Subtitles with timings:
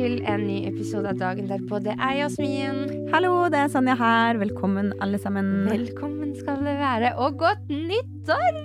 [0.00, 1.76] Til en ny episode av Dagen derpå.
[1.84, 3.10] Det er Jasmin.
[3.12, 4.38] Hallo, det er Sanja her.
[4.40, 5.66] Velkommen, alle sammen.
[5.68, 8.60] Velkommen skal det være, og godt nyttår!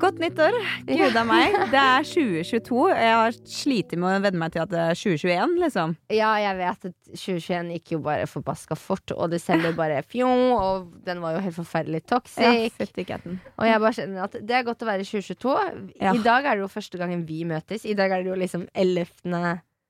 [0.00, 0.56] Godt nyttår.
[0.88, 1.54] Gud a meg.
[1.72, 2.82] Det er 2022.
[2.92, 5.94] Jeg har slitt med å venne meg til at det er 2021, liksom.
[6.12, 10.90] Ja, jeg vet at 2021 gikk jo bare forbaska fort, og desember bare fjo, og
[11.08, 12.76] den var jo helt forferdelig toxic.
[13.08, 13.20] Ja.
[13.56, 15.56] Og jeg bare kjenner at det er godt å være 2022.
[16.04, 16.12] Ja.
[16.12, 17.88] I dag er det jo første gangen vi møtes.
[17.88, 19.08] I dag er det jo liksom 11.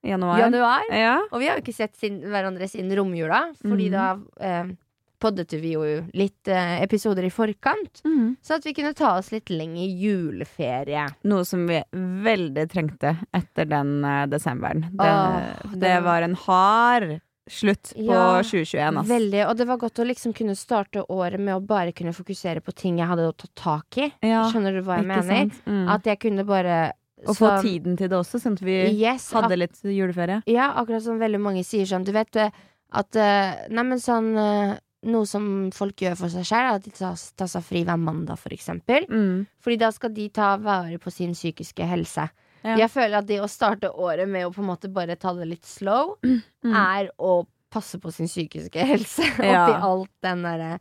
[0.07, 0.41] Januar.
[0.47, 0.89] januar.
[0.91, 1.19] Ja.
[1.31, 3.95] Og vi har jo ikke sett sin, hverandre siden romjula, fordi mm.
[3.97, 4.07] da
[4.47, 4.75] eh,
[5.23, 5.85] poddet vi jo
[6.17, 8.03] litt eh, episoder i forkant.
[8.05, 8.37] Mm.
[8.45, 11.07] Så at vi kunne ta oss litt lengre juleferie.
[11.29, 11.81] Noe som vi
[12.27, 14.89] veldig trengte etter den eh, desemberen.
[14.93, 17.09] Det, Åh, det var- var en hard
[17.47, 19.09] slutt på Ja, 2021, ass.
[19.09, 22.61] Veldig, Og det var godt å liksom kunne starte året med å bare kunne fokusere
[22.61, 24.13] på ting jeg hadde å ta tak i.
[24.27, 25.53] Ja, Skjønner du hva jeg mener?
[25.65, 25.89] Mm.
[25.95, 26.93] At jeg kunne bare
[27.25, 30.43] Og få tiden til det også, sånn at vi yes, hadde litt juleferie.
[30.53, 32.05] Ja, akkurat som veldig mange sier sånn.
[32.05, 32.51] Du vet eh,
[32.93, 34.75] at eh, Neimen sånn eh,
[35.07, 35.45] Noe som
[35.77, 39.05] folk gjør for seg sjøl, at de tar, tar seg fri hver mandag, for eksempel.
[39.07, 39.45] Mm.
[39.63, 42.25] Fordi da skal de ta vare på sin psykiske helse.
[42.67, 42.75] Ja.
[42.81, 45.47] Jeg føler at det å starte året med å på en måte bare ta det
[45.47, 46.17] litt slow,
[46.67, 46.73] Mm.
[46.75, 49.23] er å passe på sin psykiske helse.
[49.39, 49.69] Ja.
[49.69, 50.73] Oppi alt den derre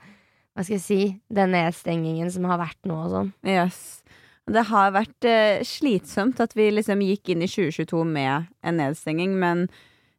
[0.55, 0.99] Hva skal jeg si?
[1.30, 3.31] Den nedstengingen som har vært nå og sånn.
[3.45, 4.02] Yes.
[4.45, 9.33] Det har vært eh, slitsomt at vi liksom gikk inn i 2022 med en nedstenging,
[9.42, 9.64] men,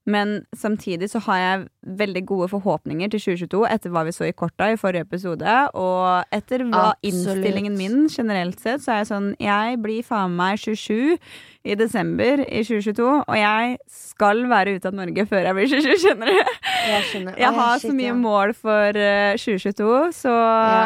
[0.03, 1.67] men samtidig så har jeg
[2.01, 6.35] veldig gode forhåpninger til 2022 etter hva vi så i korta i forrige episode, og
[6.35, 7.07] etter hva Absolutt.
[7.13, 11.15] innstillingen min generelt sett, så er jeg sånn Jeg blir faen meg 27
[11.67, 15.97] i desember i 2022, og jeg skal være ute av Norge før jeg blir 27,
[16.05, 16.53] skjønner du?
[16.87, 17.39] Jeg skjønner.
[17.43, 19.89] Jeg har så mye mål for eh, 2022,
[20.21, 20.35] så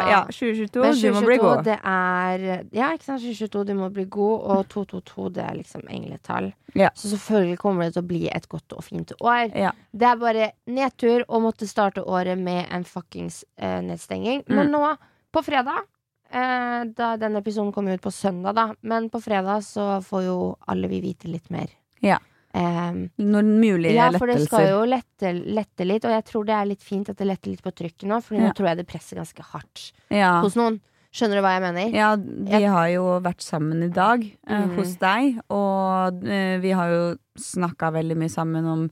[0.09, 1.63] ja, 2022, 2022 du må bli god.
[1.67, 3.21] det er Ja, ikke sant.
[3.21, 6.51] 2022, du må bli god, og 222, det er liksom engletall.
[6.77, 6.89] Ja.
[6.95, 9.51] Så selvfølgelig kommer det til å bli et godt og fint år.
[9.57, 9.71] Ja.
[9.91, 14.45] Det er bare nedtur å måtte starte året med en fuckings eh, nedstenging.
[14.47, 14.55] Mm.
[14.57, 14.85] Men nå,
[15.31, 15.83] på fredag
[16.31, 18.67] eh, Da denne episoden kommer ut på søndag, da.
[18.81, 20.37] Men på fredag så får jo
[20.67, 21.71] alle vi vite litt mer.
[22.01, 22.17] Ja.
[22.53, 22.93] Eh,
[23.23, 24.11] Noen mulige lettelser.
[24.11, 27.11] ja, for det skal jo lette, lette litt, og jeg tror det er litt fint
[27.11, 29.91] at det letter litt på trykket nå, for nå tror jeg det presser ganske hardt
[30.11, 30.41] Ja.
[30.43, 30.81] hos noen.
[31.11, 31.95] Skjønner du hva jeg mener?
[31.95, 34.75] ja, vi har jo vært sammen i dag eh, mm.
[34.77, 37.01] hos deg, og eh, vi har jo
[37.35, 38.85] snakka veldig mye sammen om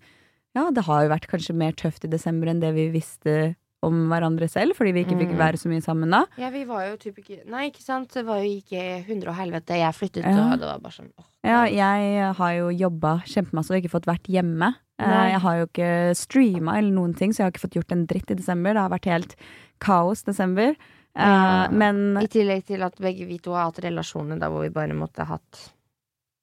[0.56, 4.10] Ja, det har jo vært kanskje mer tøft i desember enn det vi visste om
[4.12, 5.38] hverandre selv, fordi vi ikke fikk Mhm.
[5.40, 6.26] være så mye sammen da.
[6.38, 8.10] Ja, vi var jo typ ikke Nei, ikke sant?
[8.14, 9.78] Det var jo ikke hundre og helvete.
[9.80, 10.52] Jeg flyttet, Ja.
[10.54, 14.06] og det var bare sånn åh, Ja, jeg har jo jobba kjempemasse og ikke fått
[14.06, 14.76] vært hjemme.
[15.00, 15.32] Eh, Nei.
[15.32, 18.06] Jeg har jo ikke streama eller noen ting, så jeg har ikke fått gjort en
[18.06, 18.74] dritt i desember.
[18.74, 19.36] Det har vært helt
[19.80, 20.76] kaos desember.
[21.16, 21.68] Ja.
[21.68, 24.70] Uh, Men I tillegg til at begge vi to har hatt relasjoner da hvor vi
[24.70, 25.72] bare måtte hatt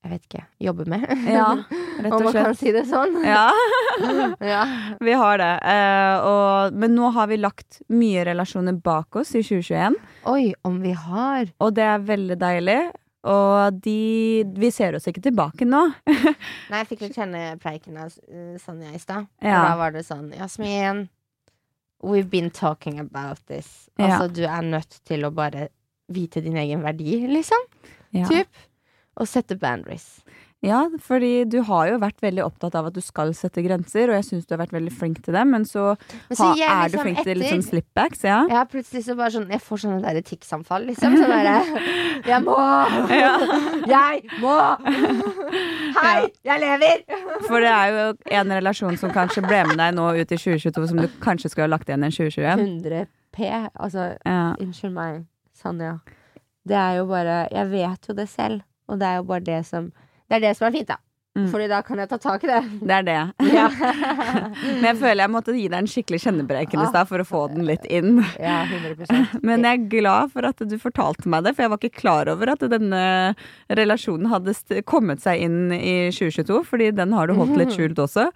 [0.05, 1.01] Jeg vet ikke jobbe med.
[1.27, 1.55] ja,
[2.01, 2.13] rett og slett.
[2.13, 3.25] Om man kan si det sånn.
[3.25, 3.51] Ja.
[4.53, 4.61] ja.
[5.01, 5.53] Vi har det.
[5.63, 9.97] Uh, og, men nå har vi lagt mye relasjoner bak oss i 2021,
[10.33, 12.79] Oi, om vi har og det er veldig deilig.
[13.27, 15.81] Og de Vi ser oss ikke tilbake nå.
[16.71, 19.27] Nei, jeg fikk litt kjenne preiken av uh, Sanja i stad.
[19.43, 19.65] Og Ja.
[19.67, 21.09] da var det sånn Jasmin,
[22.07, 23.89] we've been talking about this.
[23.99, 24.13] Ja.
[24.13, 25.69] Altså, du er nødt til å bare
[26.13, 27.67] vite din egen verdi, liksom.
[28.15, 28.29] Ja.
[28.31, 28.47] Typ.
[29.19, 30.21] Og sette boundaries.
[30.65, 34.17] Ja, fordi du har jo vært veldig opptatt av at du skal sette grenser, og
[34.17, 35.97] jeg syns du har vært veldig flink til det, men så,
[36.31, 37.41] Men ha, gir jeg er du flink flink til etter.
[37.43, 38.39] liksom slipbacks, ja.
[38.51, 41.17] Ja, plutselig så bare sånn Jeg får sånne der tics-anfall, liksom.
[41.21, 41.59] Så bare
[42.33, 42.57] Jeg må!
[43.97, 44.57] Jeg må!
[46.01, 47.05] Hei, jeg lever!
[47.47, 48.07] For det er jo
[48.41, 51.69] en relasjon som kanskje ble med deg nå ut i 2022, som du kanskje skulle
[51.69, 52.65] ha lagt igjen i 2021.
[52.67, 53.07] 100
[53.37, 53.47] P.
[53.77, 54.55] Altså, Ja.
[54.61, 55.23] unnskyld meg,
[55.57, 55.99] Sanja.
[56.67, 59.61] Det er jo bare Jeg vet jo det selv, og det er jo bare det
[59.69, 59.93] som
[60.27, 61.01] Det er det som er fint, da.
[61.37, 61.51] Mm.
[61.53, 62.63] Fordi da kan jeg ta tak i det.
[62.81, 63.17] Det er det.
[63.57, 63.67] Ja,
[64.81, 67.43] Men jeg føler jeg måtte gi deg en skikkelig kjennebrek i stad for å få
[67.53, 68.23] den litt inn.
[68.41, 71.83] ja 100% Men jeg er glad for at du fortalte meg det, for jeg var
[71.83, 73.05] ikke klar over at denne
[73.69, 74.57] relasjonen hadde
[74.89, 78.31] kommet seg inn i 2022, fordi den har du holdt litt skjult også.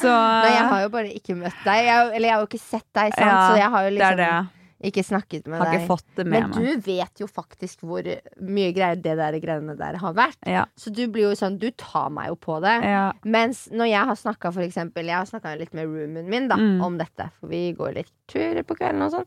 [0.00, 1.84] Så Nei, jeg har jo bare ikke møtt deg.
[1.88, 3.26] Jeg, eller jeg har jo ikke sett deg, sant?
[3.26, 4.59] Ja, så jeg har jo det er liksom det.
[4.82, 5.80] Ikke snakket med Har deg.
[5.82, 6.58] ikke fått det med Men meg.
[6.80, 8.02] du vet jo faktisk hvor
[8.40, 10.38] mye greier det der greiene der har vært.
[10.48, 12.76] Ja, Så du blir jo sånn, du tar meg jo på det.
[12.88, 13.12] ja.
[13.24, 16.56] Mens når jeg har snakka for eksempel Jeg har snakka litt med roomien min da
[16.56, 16.80] Mm.
[16.84, 17.30] om dette.
[17.40, 19.26] For vi går litt turer på kvelden og sånn.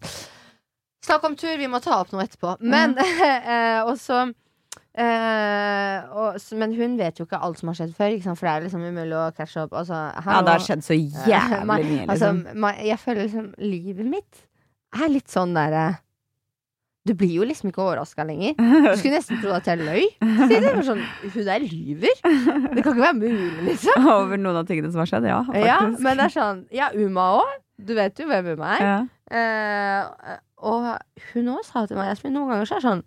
[1.04, 2.58] Snakk om tur, vi må ta opp noe etterpå.
[2.62, 3.84] Men mm.
[3.90, 4.34] Og så
[4.96, 8.66] eh, og, Men hun vet jo ikke alt som har skjedd før, for det er
[8.68, 9.74] liksom umulig å catche opp.
[9.74, 10.98] Altså, ja, det har skjedd så
[11.34, 12.42] jævlig mye, Altså, liksom.
[12.64, 14.44] Altså, jeg føler liksom livet mitt
[15.00, 15.86] er litt sånn derre
[17.06, 18.54] Du blir jo liksom ikke overraska lenger.
[18.56, 20.06] Du skulle nesten tro at jeg løy.
[20.24, 21.02] Si det var sånn,
[21.34, 22.14] Hun der lyver.
[22.24, 24.08] Det kan ikke være mulig, liksom.
[24.14, 25.42] Over noen av tingene som har skjedd, ja.
[25.50, 25.68] Faktisk.
[25.68, 27.58] Ja, men det er sånn Ja, Uma òg.
[27.84, 28.86] Du vet jo hvem Uma er.
[28.88, 28.96] ja.
[29.34, 30.86] Eh, og
[31.34, 33.04] hun òg sa til meg Jasmin, noen ganger så er det sånn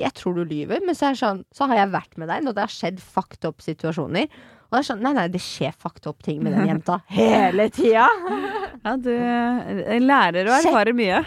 [0.00, 2.56] Jeg tror du lyver, men så, er sånn, så har jeg vært med deg når
[2.56, 4.26] det har skjedd fucked up situasjoner.
[4.72, 7.66] Og det er sånn, Nei, nei, det skjer fucked up ting med den jenta hele
[7.68, 8.06] tida.
[8.86, 11.18] ja, du eh, lærer og erfarer mye.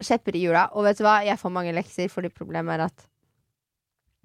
[0.00, 0.70] Skjepper i hjula.
[0.72, 3.04] Og vet du hva, jeg får mange lekser, fordi problemet er at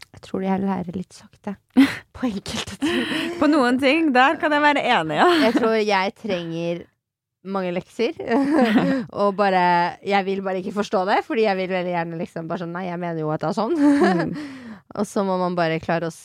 [0.10, 1.58] jeg tror jeg lærer litt sakte.
[2.16, 3.04] På enkelte ting.
[3.42, 5.28] På noen ting, der kan jeg være enig, ja.
[5.44, 6.82] Jeg tror jeg trenger
[7.52, 8.16] mange lekser.
[9.20, 12.64] og bare Jeg vil bare ikke forstå det, fordi jeg vil veldig gjerne liksom bare
[12.64, 13.76] sånn Nei, jeg mener jo at det er sånn.
[13.76, 14.36] Mm.
[14.96, 16.16] og så må man bare klare å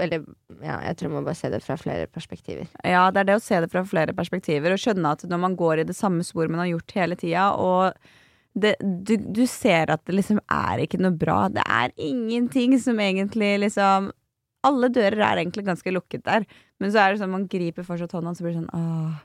[0.00, 0.24] Eller
[0.62, 2.68] ja, jeg tror man bare se det fra flere perspektiver.
[2.84, 5.56] Ja, det er det å se det fra flere perspektiver og skjønne at når man
[5.58, 7.94] går i det samme sporet man har gjort hele tida, og
[8.58, 11.48] det, du, du ser at det liksom er ikke noe bra.
[11.52, 14.12] Det er ingenting som egentlig liksom
[14.66, 16.42] Alle dører er egentlig ganske lukket der,
[16.82, 19.18] men så er det sånn man griper fortsatt hånda, og så blir det sånn åh.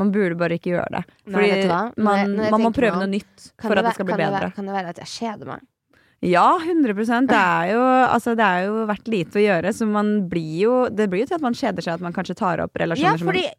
[0.00, 1.02] Man burde bare ikke gjøre det.
[1.30, 1.50] Fordi?
[1.68, 4.40] Når man, jeg man må prøve noe nytt for at det skal bli bedre.
[4.40, 5.60] være- Kan det være at jeg kjeder meg?
[6.20, 10.10] Ja, 100% Det er jo altså, Det er jo vært lite å gjøre, så man
[10.28, 12.76] blir jo Det blir jo til at man kjeder seg, at man kanskje tar opp
[12.76, 13.54] relasjoner Ja, som man jeg,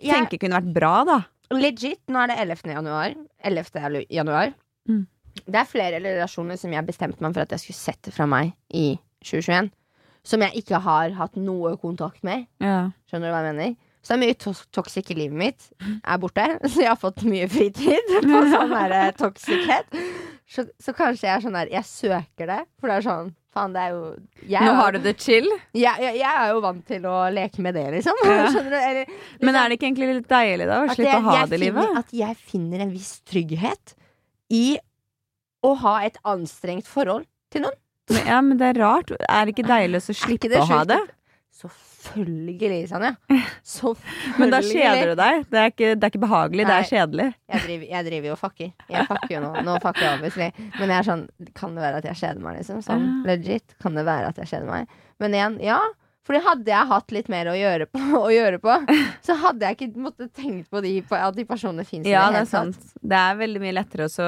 [0.00, 1.18] jeg tenker kunne vært bra, da.
[1.54, 2.72] Legit, nå er det 11.
[2.74, 3.12] januar.
[3.46, 4.06] 11.
[4.10, 4.54] januar.
[4.88, 5.04] Mm.
[5.44, 8.54] Det er flere relasjoner som jeg bestemte meg for at jeg skulle sette fra meg
[8.74, 9.68] i 2021.
[10.26, 12.48] Som jeg ikke har hatt noe kontakt med.
[12.58, 12.88] Ja.
[13.06, 13.76] Skjønner du hva jeg mener?
[14.06, 16.44] Så det er mye to toxic i livet mitt er borte.
[16.70, 19.88] Så jeg har fått mye fritid på sånn her toxichet.
[20.46, 23.72] Så, så kanskje jeg er sånn der Jeg søker det, for det er sånn Faen,
[23.74, 24.02] det er jo
[24.46, 25.48] jeg, Nå har du det chill.
[25.74, 28.18] jeg, jeg, jeg er jo vant til å leke med det, liksom.
[28.28, 28.44] Ja.
[28.90, 29.08] Eller,
[29.42, 30.76] Men er det ikke egentlig litt deilig, da?
[30.84, 31.96] Å slippe jeg- å ha det i livet?
[32.04, 33.96] At jeg finner en viss trygghet
[34.54, 34.76] i
[35.66, 37.80] å ha et anstrengt forhold til noen.
[38.12, 39.10] Men, ja, men det er rart.
[39.24, 41.00] Er det ikke deilig å slippe å ha det?
[41.56, 43.12] Selvfølgelig, Sanja.
[43.66, 44.38] Selvfølgelig.
[44.40, 45.44] Men da kjeder du deg.
[45.50, 47.26] Det er ikke, det er ikke behagelig, det er kjedelig.
[47.52, 48.72] Jeg driver, jeg driver jo og fucker.
[48.92, 49.52] Jeg fucker jo nå.
[49.66, 50.48] Nå fucker jeg obviously.
[50.78, 51.22] Men jeg er sånn
[51.56, 52.82] Kan det være at jeg kjeder meg, liksom?
[52.86, 53.14] Sånn Ja.
[53.32, 53.76] legit.
[53.82, 54.92] Kan det være at jeg kjeder meg?
[55.22, 55.80] Men igjen, ja.
[56.26, 58.72] Fordi hadde jeg hatt litt mer å gjøre på, å gjøre på
[59.22, 62.40] så hadde jeg ikke måttet tenkt på, de, på at de personene fins Ja, det
[62.40, 62.74] det er tatt.
[62.74, 62.96] sant.
[63.00, 64.26] Det er veldig mye lettere å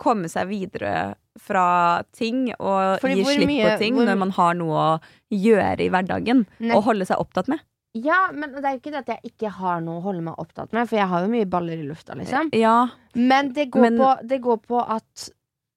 [0.00, 0.92] komme seg videre
[1.40, 5.00] fra ting og Fordi gi slipp mye- på ting hvor- når man har noe å
[5.32, 6.46] gjøre i hverdagen.
[6.60, 6.74] Nei.
[6.76, 7.60] Og holde seg opptatt med.
[7.94, 10.34] Ja, men det er jo ikke det at jeg ikke har noe å holde meg
[10.38, 12.50] opptatt med, for jeg har jo mye baller i lufta, liksom.
[12.52, 15.30] Ja, Men det går, Men- på, det går på at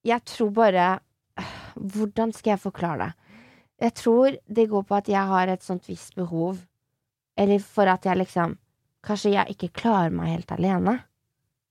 [0.03, 0.99] jeg tror bare
[1.79, 3.13] Hvordan skal jeg forklare det?
[3.81, 6.59] Jeg tror det går på at jeg har et sånt visst behov,
[7.37, 8.57] eller for at jeg liksom
[9.03, 10.99] Kanskje jeg ikke klarer meg helt alene.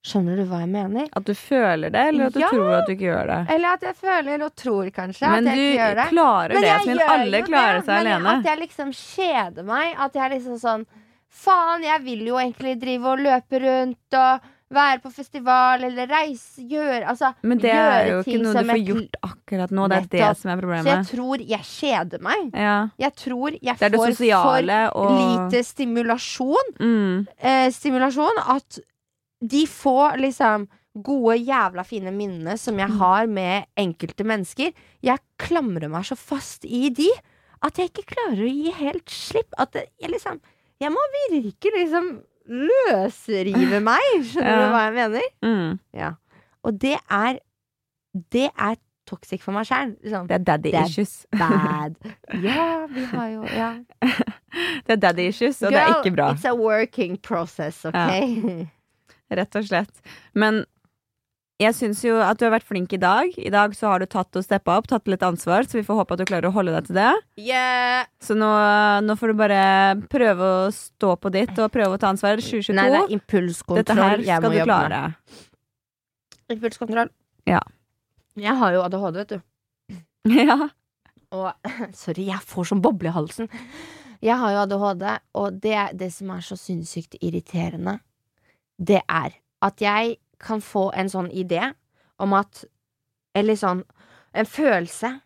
[0.01, 1.09] Skjønner du hva jeg mener?
[1.13, 2.49] At du føler det, eller at du Ja.
[2.49, 3.41] tror at du ikke gjør det.
[3.55, 6.07] Eller at jeg føler og tror kanskje Men at jeg du ikke gjør det.
[6.15, 8.39] klarer det, jeg alle klarer det, seg men alene.
[8.39, 9.95] At jeg liksom kjeder meg.
[9.99, 10.87] At jeg liksom sånn
[11.31, 14.41] Faen, jeg vil jo egentlig drive og løpe rundt og
[14.71, 18.83] være på festival eller reise, gjøre Altså Men det er jo ikke noe du får
[18.87, 19.89] gjort akkurat nå.
[19.91, 20.85] Det er det som er problemet.
[20.85, 22.51] Så jeg tror jeg kjeder meg.
[22.55, 22.89] Ja.
[22.99, 26.75] Jeg tror jeg får for og lite stimulasjon.
[26.81, 27.27] mm.
[27.39, 28.81] Eh, stimulasjon at
[29.41, 30.69] de få liksom
[31.03, 32.81] gode, jævla fine minnene som Mm.
[32.81, 37.09] jeg har med enkelte mennesker, jeg klamrer meg så fast i de
[37.63, 39.53] at jeg ikke klarer å gi helt slipp.
[39.59, 40.41] At jeg liksom
[40.81, 40.99] Jeg må
[41.31, 44.01] virke liksom løsrive meg.
[44.25, 44.67] Skjønner Ja.
[44.67, 45.27] du hva jeg mener?
[45.45, 45.79] Mm.
[45.95, 46.13] Ja.
[46.65, 47.39] Og det er
[48.31, 49.93] Det er toxic for meg sjæl.
[50.03, 50.27] Liksom.
[50.27, 51.27] Det er daddy Det er issues.
[51.39, 51.95] Bad.
[52.43, 53.71] Ja, vi har jo Ja.
[54.87, 56.33] Det er daddy issues, og det er ikke bra.
[56.35, 58.67] It's a working process, OK?
[59.31, 60.13] Rett og slett.
[60.35, 60.65] Men
[61.61, 63.35] jeg syns jo at du har vært flink i dag.
[63.37, 65.99] I dag så har du tatt og steppa opp, tatt litt ansvar, så vi får
[65.99, 67.11] håpe at du klarer å holde deg til det.
[67.37, 68.09] Yeah.
[68.25, 68.49] Så nå,
[69.05, 69.61] nå får du bare
[70.13, 72.41] prøve å stå på ditt og prøve å ta ansvar.
[72.41, 72.77] 2022.
[72.79, 75.03] Nei, det er impulskontroll Dette her skal du jobbe klare.
[76.57, 77.15] Impulskontroll.
[77.51, 77.61] Ja.
[78.41, 79.99] Jeg har jo ADHD, vet du.
[80.41, 80.59] ja.
[81.37, 81.73] Og
[82.07, 83.53] sorry, jeg får sånn boble i halsen.
[84.25, 85.07] Jeg har jo ADHD,
[85.41, 88.01] og det, det som er så sinnssykt irriterende,
[88.81, 91.73] det er at jeg kan få en sånn idé
[92.19, 92.65] om at
[93.37, 93.85] Eller sånn
[94.35, 95.21] En følelse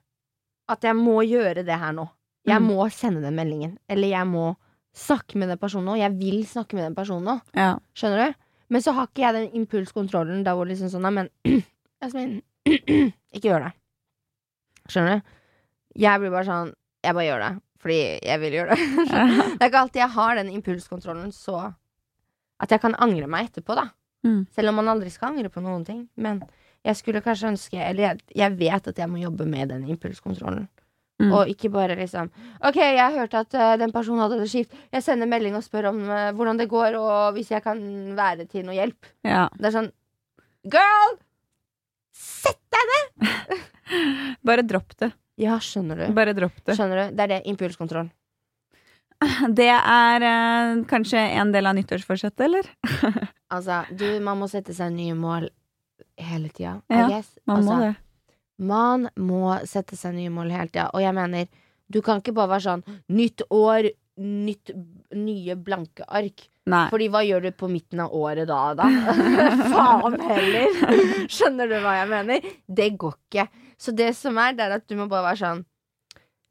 [0.69, 2.09] at jeg må gjøre det her nå.
[2.47, 2.67] Jeg Mm.
[2.69, 3.79] må sende den meldingen.
[3.89, 4.57] Eller jeg må
[4.95, 5.95] snakke med den personen nå.
[5.99, 7.41] Jeg vil snakke med den personen nå.
[7.55, 7.79] ja.
[7.95, 8.35] Skjønner du?
[8.71, 11.29] Men så har ikke jeg den impulskontrollen der hvor liksom sånn men
[12.03, 13.73] Jasmin, ikke gjør det.
[14.89, 15.31] Skjønner du?
[16.01, 16.73] Jeg blir bare sånn
[17.05, 17.53] Jeg bare gjør det.
[17.85, 18.79] Fordi jeg vil gjøre det.
[19.59, 21.75] det er ikke alltid jeg har den impulskontrollen så
[22.63, 23.89] at jeg kan angre meg etterpå, da.
[24.25, 24.45] Mm.
[24.55, 26.07] Selv om man aldri skal angre på noen ting.
[26.17, 26.41] Men
[26.85, 30.69] jeg skulle kanskje ønske Eller jeg, jeg vet at jeg må jobbe med den impulskontrollen.
[31.23, 31.31] Mm.
[31.31, 32.31] Og ikke bare liksom
[32.67, 34.75] OK, jeg har hørt at uh, den personen hadde det kjipt.
[34.93, 37.79] Jeg sender melding og spør om uh, hvordan det går, og hvis jeg kan
[38.19, 39.13] være til noe hjelp.
[39.27, 39.47] ja.
[39.59, 39.93] Det er sånn
[40.65, 41.19] Girl!
[42.17, 43.55] Sett deg ned!
[44.49, 45.11] Bare dropp det.
[45.41, 46.05] Ja, skjønner du.
[46.17, 46.77] Bare dropp det.
[46.79, 47.17] Skjønner du?
[47.17, 47.41] Det er det.
[47.51, 48.09] Impulskontroll.
[49.59, 52.71] Det er eh, kanskje en del av nyttårsforsettet, eller?
[53.55, 55.45] Altså, du, man må sette seg nye mål
[56.19, 56.81] hele tida.
[56.91, 57.91] Ja, Man altså, må det.
[58.59, 60.89] Man må sette seg nye mål hele tida.
[60.97, 61.47] Og jeg mener,
[61.87, 62.83] du kan ikke bare være sånn
[63.15, 64.73] nytt år, nytt,
[65.15, 66.49] nye blanke ark.
[66.71, 66.87] Nei.
[66.91, 68.89] Fordi hva gjør du på midten av året da, da?
[69.75, 70.83] Faen heller!
[71.31, 72.51] Skjønner du hva jeg mener?
[72.81, 73.47] Det går ikke.
[73.79, 75.65] Så det som er, det er at du må bare være sånn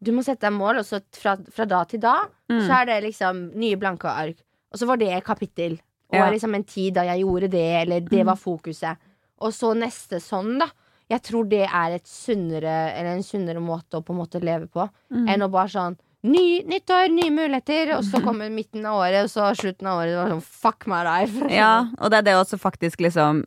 [0.03, 2.15] Du må sette deg mål, og så fra, fra da til da
[2.51, 2.60] Mm.
[2.67, 4.38] så er det liksom nye blanke ark.
[4.72, 5.79] Og så var det et kapittel.
[6.12, 6.29] Og Ja.
[6.29, 8.25] liksom en tid da jeg gjorde det, eller det Mm.
[8.25, 8.98] var fokuset.
[9.41, 10.67] Og så neste sånn, da.
[11.10, 14.67] Jeg tror det er et sunnere, eller en sunnere måte å på en måte leve
[14.69, 15.27] på, Mm.
[15.29, 19.29] enn å bare sånn Ny, nyttår, nye muligheter, og så kommer midten av året, og
[19.29, 20.07] så slutten av året.
[20.07, 21.33] Det var sånn fuck my life.
[21.51, 23.43] Ja, og det er det også faktisk liksom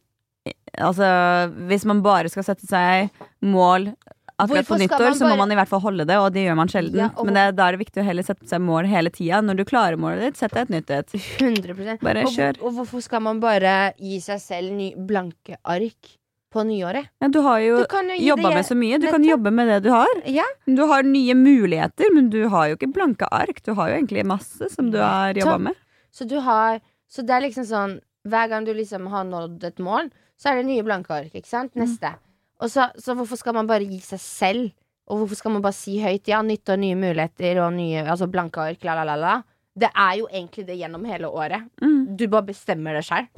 [0.78, 3.10] Altså, hvis man bare skal sette seg
[3.42, 3.94] mål
[4.38, 6.68] akkurat på nyttår, så må man i hvert fall holde det, og det gjør man
[6.68, 6.98] sjelden.
[6.98, 9.40] Ja, og- Men det, da er det viktig å heller sette seg mål hele tida.
[9.42, 11.12] Når du klarer målet ditt, sett deg et nytt et.
[11.40, 12.60] 100 Bare og, kjør.
[12.62, 16.16] Og hvorfor skal man bare gi seg selv ny, blanke ark
[16.52, 17.08] på nyåret?
[17.20, 18.98] Ja, du har jo Du jo jobba med så mye.
[19.00, 20.06] Du kan jobbe med det du har.
[20.26, 23.62] Ja, Du har nye muligheter, men du har jo ikke blanke ark.
[23.62, 25.74] Du har jo egentlig masse som du har jobba med.
[26.12, 29.76] så du har Så det er liksom sånn Hver gang du liksom har nådd et
[29.78, 31.72] mål, så er det nye blanke ark, ikke sant?
[31.76, 31.82] Mm.
[31.86, 32.08] Neste.
[32.08, 32.25] Og
[32.72, 34.70] så, så hvorfor skal man bare gi seg selv?
[35.06, 38.26] Og hvorfor skal man bare si høyt ja, nytt og nye muligheter og nye Altså
[38.32, 39.34] blanke ark, la, la, la, la?
[39.76, 41.66] Det er jo egentlig det gjennom hele året.
[41.84, 42.16] Mm.
[42.16, 43.28] Du bare bestemmer det sjøl.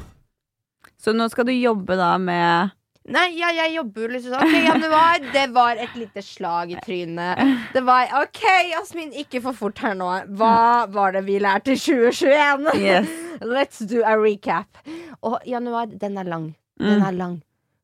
[0.98, 2.74] Så nå skal du jobbe da med
[3.08, 4.42] Nei, ja, jeg jobber jo liksom sånn.
[4.44, 7.38] Ok, januar, det var et lite slag i trynet.
[7.72, 10.08] Det var OK, Jasmin, ikke for fort her nå.
[10.36, 12.68] Hva var det vi lærte i 2021?
[12.82, 13.08] Yes.
[13.54, 14.76] Let's do a recap.
[15.24, 16.50] Og januar, den er lang.
[16.76, 17.06] Den Mm.
[17.08, 17.38] er lang.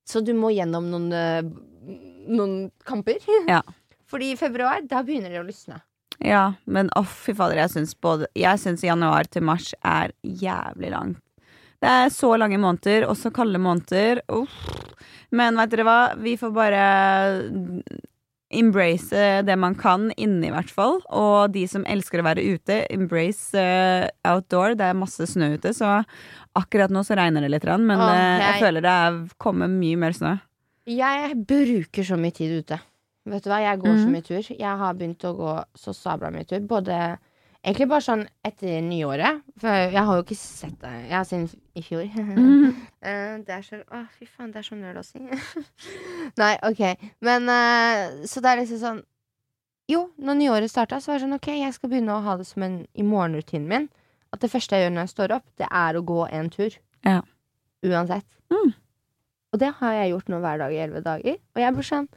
[0.09, 1.43] Så du må gjennom noen, eh,
[2.29, 3.19] noen kamper.
[3.51, 3.63] Ja.
[4.11, 5.81] Fordi i februar, da begynner det å lysne.
[6.23, 10.93] Ja, men å fy fader, jeg syns både Jeg syns januar til mars er jævlig
[10.93, 11.19] langt.
[11.83, 14.23] Det er så lange måneder, også kalde måneder.
[14.33, 14.55] Uff.
[15.35, 16.85] Men vet dere hva, vi får bare
[18.55, 21.01] embrace det man kan inne, i hvert fall.
[21.11, 24.75] Og de som elsker å være ute, embrace eh, outdoor.
[24.79, 26.05] Det er masse snø ute, så
[26.57, 29.97] akkurat nå så regner det litt, men eh, jeg jeg- føler det er, kommer mye
[29.99, 30.37] mer snø.
[30.87, 32.81] Jeg bruker så mye tid ute.
[33.27, 34.13] Vet du hva, jeg går så Mhm.
[34.13, 34.43] mye tur.
[34.59, 36.61] Jeg har begynt å gå så sabla mye tur.
[36.61, 37.19] Både
[37.65, 39.41] Egentlig bare sånn etter nyåret.
[39.61, 42.05] For jeg har jo ikke sett deg Jeg har siden i fjor.
[43.05, 45.21] Eh, det er så Å, fy faen, det er så nøl å si.
[46.41, 47.11] Nei, OK.
[47.21, 49.01] Men eh, Så det er liksom sånn
[49.93, 52.47] Jo, når nyåret starta, så var det sånn OK, jeg skal begynne å ha det
[52.49, 53.91] som en i morgenrutinen min.
[54.33, 56.79] At det første jeg gjør når jeg står opp, det er å gå en tur.
[57.05, 57.19] Ja.
[57.85, 58.25] Uansett.
[58.49, 58.73] Mm.
[59.53, 61.37] Og det har jeg gjort nå hver dag i elleve dager.
[61.53, 62.09] Og jeg blir sånn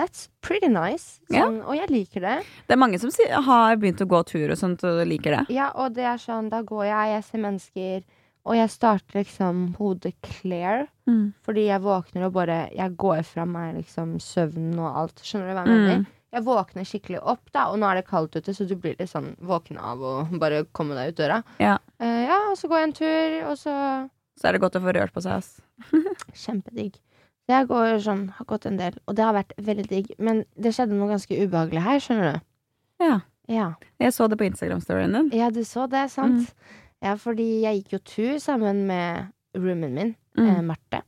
[0.00, 1.20] That's pretty nice.
[1.30, 1.44] Ja.
[1.46, 2.38] Sånn, Og jeg liker det.
[2.66, 3.10] Det er mange som
[3.44, 5.42] har begynt å gå tur og sånt og liker det.
[5.54, 8.02] Ja, og det er sånn, da går jeg, jeg ser mennesker,
[8.48, 10.88] og jeg starter liksom hodet clear.
[11.06, 11.34] Mm.
[11.44, 15.20] Fordi jeg våkner og bare Jeg går fra meg liksom søvnen og alt.
[15.22, 15.86] Skjønner du hva jeg Mm.
[15.88, 16.06] mener?
[16.32, 19.10] Jeg våkner skikkelig opp, da, og nå er det kaldt ute, så du blir litt
[19.10, 21.42] sånn våken av å bare komme deg ut døra.
[21.60, 21.76] Ja.
[22.00, 24.08] Uh, ja, og så går jeg en tur, og så
[24.40, 25.60] Så er det godt å få rørt på seg, ass.
[26.32, 26.94] Kjempedigg.
[27.42, 30.12] Så jeg går sånn, har gått en del, og det har vært veldig digg.
[30.22, 32.40] Men det skjedde noe ganske ubehagelig her, skjønner du.
[33.02, 33.20] Ja.
[33.50, 35.30] Ja, Jeg så det på Instagram-storyen din.
[35.34, 36.52] ja du så det, sant?
[37.02, 40.46] Ja, fordi jeg gikk jo tur sammen med roomien min, Mm.
[40.48, 41.02] eh, Marte.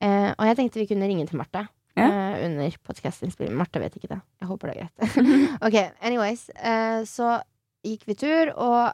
[0.00, 2.06] Eh, og jeg tenkte vi kunne ringe til Marte Ja.
[2.08, 3.54] eh, under podkastinnspilling.
[3.54, 4.20] Marte vet ikke det.
[4.40, 4.98] Jeg håper det er greit.
[5.66, 6.48] ok, anyways.
[6.56, 7.42] Eh, så
[7.84, 8.92] gikk vi tur, og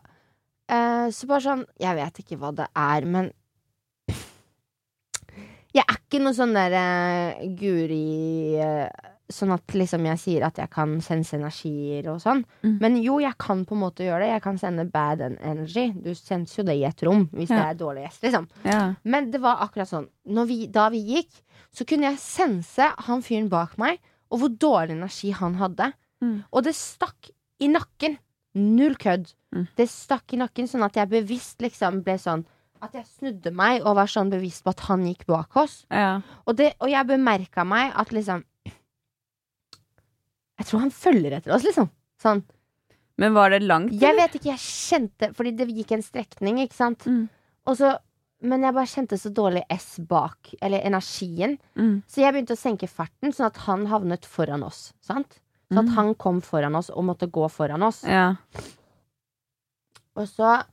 [0.68, 3.32] eh, så bare sånn Jeg vet ikke hva det er, men
[5.72, 10.58] Jeg er ikke noe sånn der uh, guri uh, Sånn at liksom jeg sier at
[10.60, 12.42] jeg kan sense energier og sånn.
[12.66, 12.74] Mm.
[12.82, 14.32] Men jo, jeg kan på en måte gjøre det.
[14.34, 15.86] Jeg kan sende bad energy.
[15.94, 17.70] Du senser jo det i et rom hvis det Ja.
[17.70, 18.48] er dårlig gjest, liksom.
[18.68, 18.82] Ja.
[19.08, 20.10] Men det var akkurat sånn.
[20.28, 21.30] Når vi, da vi gikk,
[21.72, 25.92] så kunne jeg sense han fyren bak meg, og hvor dårlig energi han hadde.
[26.20, 26.36] Mm.
[26.52, 28.18] Og det stakk i nakken.
[28.54, 29.32] Null kødd.
[29.54, 29.64] Mm.
[29.80, 32.44] Det stakk i nakken, sånn at jeg bevisst liksom ble sånn
[32.82, 35.84] At jeg snudde meg og var sånn bevisst på at han gikk bak oss.
[35.90, 36.16] Ja.
[36.46, 38.42] Og, det, og jeg bemerka meg at liksom
[40.58, 41.88] Jeg tror han følger etter oss, liksom.
[42.22, 42.42] Sånn.
[43.20, 43.92] Men var det langt?
[44.00, 47.04] Jeg vet ikke, jeg kjente Fordi det gikk en strekning, ikke sant?
[47.06, 47.26] Mm.
[47.68, 47.92] Og så
[48.42, 51.52] Men jeg bare kjente så dårlig S bak, eller energien.
[51.78, 52.00] Mm.
[52.10, 54.88] Så jeg begynte å senke farten, sånn at han havnet foran oss.
[55.00, 55.38] Sant?
[55.70, 55.94] Sånn at Mm.
[55.94, 58.02] han kom foran oss og måtte gå foran oss.
[58.02, 58.34] Ja.
[60.18, 60.64] Og så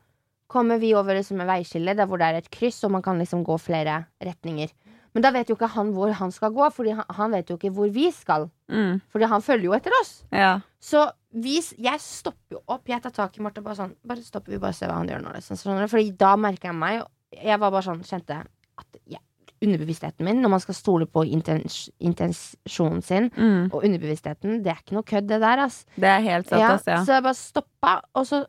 [0.50, 3.20] kommer vi over liksom et veiskille der hvor det er et kryss, og man kan
[3.22, 4.72] liksom gå flere retninger.
[5.14, 7.56] Men da vet jo ikke han hvor han skal gå, Fordi han, han vet jo
[7.58, 8.44] ikke hvor vi skal.
[8.70, 9.00] Mm.
[9.10, 10.24] Fordi han følger jo etter oss.
[10.32, 10.60] ja.
[10.80, 11.02] Så
[11.34, 12.88] vi, jeg stopper jo opp.
[12.88, 13.62] Jeg tar tak i Marte.
[13.62, 15.34] Bare sånn Bare stopper vi bare ser hva han gjør nå.
[15.36, 15.58] Liksom.
[15.92, 17.02] Fordi da merker jeg meg
[17.36, 18.38] Jeg var bare sånn Kjente
[18.80, 19.20] at jeg,
[19.62, 23.70] underbevisstheten min, når man skal stole på intens, intensjonen sin Mm.
[23.74, 25.82] og underbevisstheten, det er ikke noe kødd, det der, ass.
[25.98, 26.86] Det er helt sant, Ja, ass.
[26.88, 27.02] Ja.
[27.04, 28.46] Så jeg bare stoppa, og så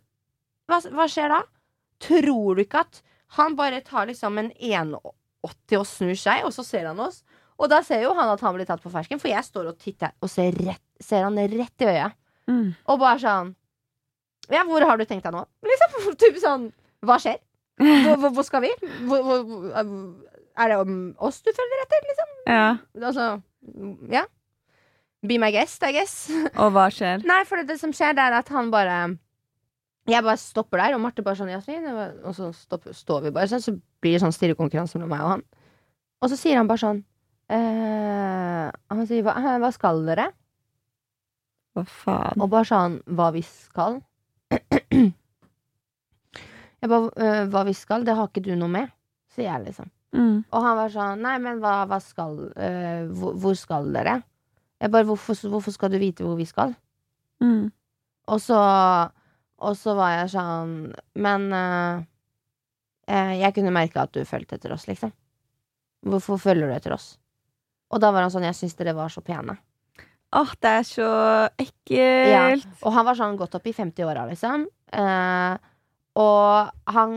[0.71, 1.41] hva, hva skjer da?
[2.01, 3.03] Tror du ikke at
[3.37, 7.23] han bare tar liksom en 1,80 og snur seg, og så ser han oss?
[7.61, 9.79] Og da ser jo han at han blir tatt på fersken, for jeg står og
[9.81, 12.17] titter og ser, rett, ser han rett i øyet.
[12.51, 12.73] Mm.
[12.89, 13.55] Og bare sånn
[14.51, 15.45] Ja, hvor har du tenkt deg nå?
[15.63, 16.65] Liksom, typ sånn
[17.07, 17.39] Hva skjer?
[17.81, 18.73] Hvor, hvor, hvor skal vi?
[19.07, 19.45] Hvor,
[20.61, 22.35] er det om oss du følger etter, liksom?
[22.51, 22.67] ja.
[23.01, 23.29] Altså,
[24.13, 24.27] ja.
[25.25, 26.15] Be my guest, I guess.
[26.57, 27.25] Og hva skjer?
[27.31, 28.99] Nei, for det som skjer, det er at han bare
[30.11, 31.87] Jeg bare stopper der, og Marte bare sånn Jasmin,
[32.27, 35.33] og så stopper, står vi bare sånn, så blir det sånn stirrekonkurranse mellom meg og
[35.37, 35.45] han.
[36.21, 36.99] Og så sier han bare sånn
[37.49, 40.27] eh, Han sier hva, hva skal dere?
[41.77, 42.43] Hva faen?
[42.43, 44.01] Og bare sånn Hva vi skal?
[46.81, 48.05] Jeg bare «Øh, Hva vi skal?
[48.05, 48.93] Det har ikke du noe med,
[49.33, 49.89] sier jeg liksom.
[50.17, 50.43] Mm.
[50.49, 54.21] Og han var sånn Nei, men hva, hva skal uh, hvor, hvor skal dere?
[54.81, 56.73] Jeg bare hvorfor, hvorfor skal du vite hvor vi skal?
[57.45, 57.69] Mm.
[58.33, 58.57] Og så
[59.61, 60.77] Og så var jeg sånn
[61.21, 62.03] Men øh,
[63.11, 65.13] eh, jeg kunne merke at du fulgte etter oss, liksom.
[66.09, 67.15] Hvorfor følger du etter oss?
[67.91, 69.59] Og da var han sånn Jeg syns dere var så pene.
[70.39, 71.09] Åh, det er så
[71.59, 72.31] ekkelt.
[72.31, 72.45] Ja.
[72.87, 74.69] Og han var sånn godt opp i 50-åra, liksom.
[74.95, 75.57] Eh,
[76.21, 77.17] og han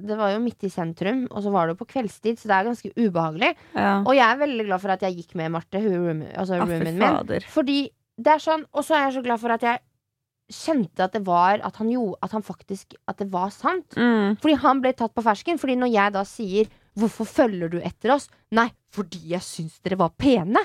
[0.00, 2.56] Det var jo midt i sentrum, og så var det jo på kveldstid, så det
[2.56, 3.54] er ganske ubehagelig.
[3.74, 3.94] Ja.
[4.04, 7.00] Og jeg er veldig glad for at jeg gikk med Marte, hun room, altså roomien
[7.00, 7.48] min.
[7.48, 7.80] Fordi
[8.20, 9.80] det er sånn Og så er jeg så glad for at jeg
[10.50, 13.96] kjente at det var At han gjorde At han faktisk At det var sant.
[13.96, 14.36] Mm.
[14.42, 15.60] Fordi han ble tatt på fersken.
[15.60, 19.96] Fordi når jeg da sier 'Hvorfor følger du etter oss?' Nei, fordi jeg syns dere
[19.96, 20.58] var pene.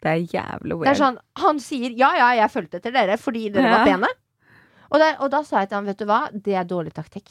[0.00, 0.84] Det er jævlig weird.
[0.84, 4.12] Det er sånn, Han sier 'Ja, ja, jeg fulgte etter dere fordi dere var pene'.
[4.90, 7.30] Og, der, og da sa jeg til han vet du hva, det er dårlig taktikk.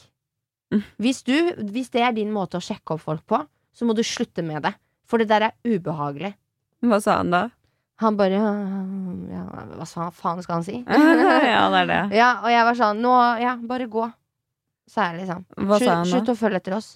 [0.72, 0.82] Mm.
[1.02, 4.02] Hvis, du, hvis det er din måte å sjekke opp folk på, så må du
[4.02, 4.74] slutte med det.
[5.06, 6.34] For det der er ubehagelig.
[6.80, 7.48] Hva sa han da?
[8.00, 9.42] Han bare ja,
[9.76, 10.78] Hva faen skal han si?
[10.88, 12.00] ja, det er det.
[12.20, 14.08] ja, og jeg var sånn Nå, ja, bare gå.
[14.90, 15.44] Sa jeg liksom.
[15.68, 16.94] Hva sa han slutt å følge etter oss.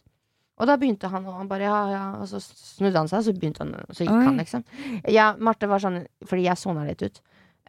[0.55, 2.03] Og da begynte han, og han bare ja, ja.
[2.23, 4.25] Og så snudde han seg, så begynte han, så gikk Oi.
[4.29, 4.64] han, liksom.
[5.11, 7.21] Ja, Marte var sånn Fordi jeg sona litt ut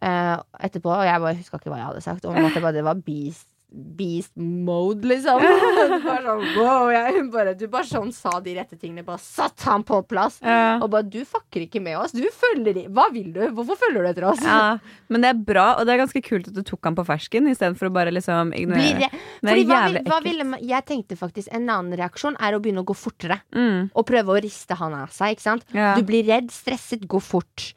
[0.02, 0.36] eh,
[0.68, 2.30] etterpå, og jeg bare huska ikke hva jeg hadde sagt.
[2.30, 5.42] Og Marte bare Det var beast Beast mode, liksom.
[5.42, 9.04] Bare sånn, wow, jeg, bare, du bare sånn sa de rette tingene.
[9.04, 10.38] Bare satt han på plass.
[10.44, 10.78] Ja.
[10.80, 12.14] Og bare Du fucker ikke med oss.
[12.16, 13.42] Du følger i Hva vil du?
[13.58, 14.44] Hvorfor følger du etter oss?
[14.46, 14.78] Ja,
[15.12, 17.50] men det er bra, og det er ganske kult at du tok han på fersken
[17.52, 19.10] istedenfor å bare liksom ignorere.
[19.12, 22.88] er fordi hva, hva ville Jeg tenkte faktisk en annen reaksjon er å begynne å
[22.88, 23.42] gå fortere.
[23.56, 23.90] Mm.
[23.94, 25.36] Og prøve å riste han av seg.
[25.36, 25.66] ikke sant?
[25.76, 25.94] Ja.
[25.98, 27.74] Du blir redd, stresset, gå fort.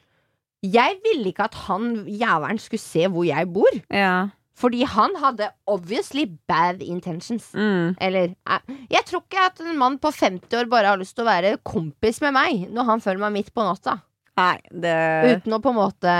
[0.64, 3.82] Jeg ville ikke at han jævelen skulle se hvor jeg bor.
[3.94, 4.28] ja.
[4.58, 7.52] Fordi han hadde obviously bad intentions.
[7.54, 7.94] Mm.
[8.00, 11.26] Eller eh, Jeg tror ikke at en mann på 50 år bare har lyst til
[11.26, 14.00] å være kompis med meg når han følger meg midt på natta.
[14.38, 14.98] Nei, det
[15.38, 16.12] Uten å på en måte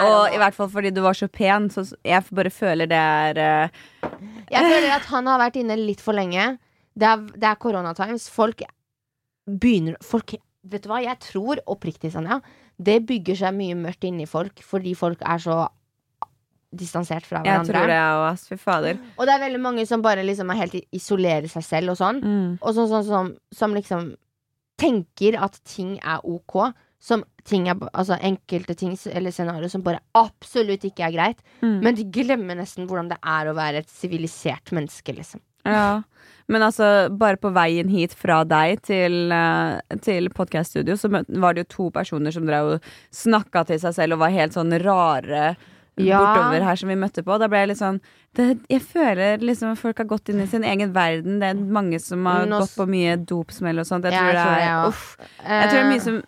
[0.00, 3.40] Og i hvert fall fordi du var så pen, så jeg bare føler det er
[3.40, 4.08] uh...
[4.52, 6.54] Jeg føler at han har vært inne litt for lenge.
[6.96, 8.28] Det er, det er koronatimes.
[8.32, 8.64] Folk
[9.46, 12.40] begynner Folk Vet du hva, jeg tror oppriktig, Sanja,
[12.74, 15.60] det bygger seg mye mørkt inni folk fordi folk er så
[16.76, 17.72] distansert fra Jeg hverandre.
[17.72, 18.46] tror det òg, ass.
[18.48, 18.98] Fy fader.
[19.18, 22.22] Og det er veldig mange som bare liksom er helt isolerer seg selv og sånn.
[22.22, 22.58] Mm.
[22.60, 24.14] Og sånn sånn som, som liksom
[24.78, 30.00] tenker at ting er ok, som ting er, altså enkelte ting eller scenarioer som bare
[30.18, 31.80] absolutt ikke er greit, Mm.
[31.82, 35.40] men de glemmer nesten hvordan det er å være et sivilisert menneske, liksom.
[35.64, 36.02] Ja.
[36.48, 41.64] Men altså, bare på veien hit fra deg til, eh, til podcaststudio, så var det
[41.66, 45.56] jo to personer som drev og snakka til seg selv og var helt sånn rare
[46.04, 46.18] Ja.
[46.20, 47.38] bortover her som vi møtte på.
[47.40, 48.00] Da ble jeg litt sånn
[48.36, 51.38] det, Jeg føler liksom folk har gått inn i sin egen verden.
[51.40, 54.04] Det er mange som har Nå gått på mye dopsmell og sånt.
[54.04, 54.88] Jeg jeg tror det er jeg.
[54.90, 55.16] Uff.
[55.40, 56.22] Jeg tror det er Eh, mye som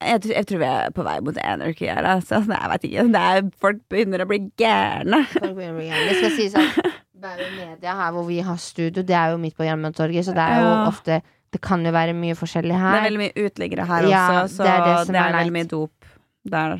[0.00, 2.04] jeg, jeg tror vi er på vei mot anarchy her.
[2.04, 2.40] Altså.
[2.44, 3.06] Jeg vet ikke.
[3.12, 5.24] Det er, folk begynner å bli gærne.
[5.32, 6.06] Folk begynner å bli gærne.
[6.08, 9.56] Det skal sies at Bauer Media, her hvor vi har studio, det er jo midt
[9.58, 11.18] på Jernbanetorget, så det er jo ofte
[11.52, 12.94] Det kan jo være mye forskjellig her.
[12.94, 15.52] Det er veldig mye uteliggere her Ja, også, så det er det det er veldig
[15.58, 16.08] mye dop
[16.48, 16.76] der.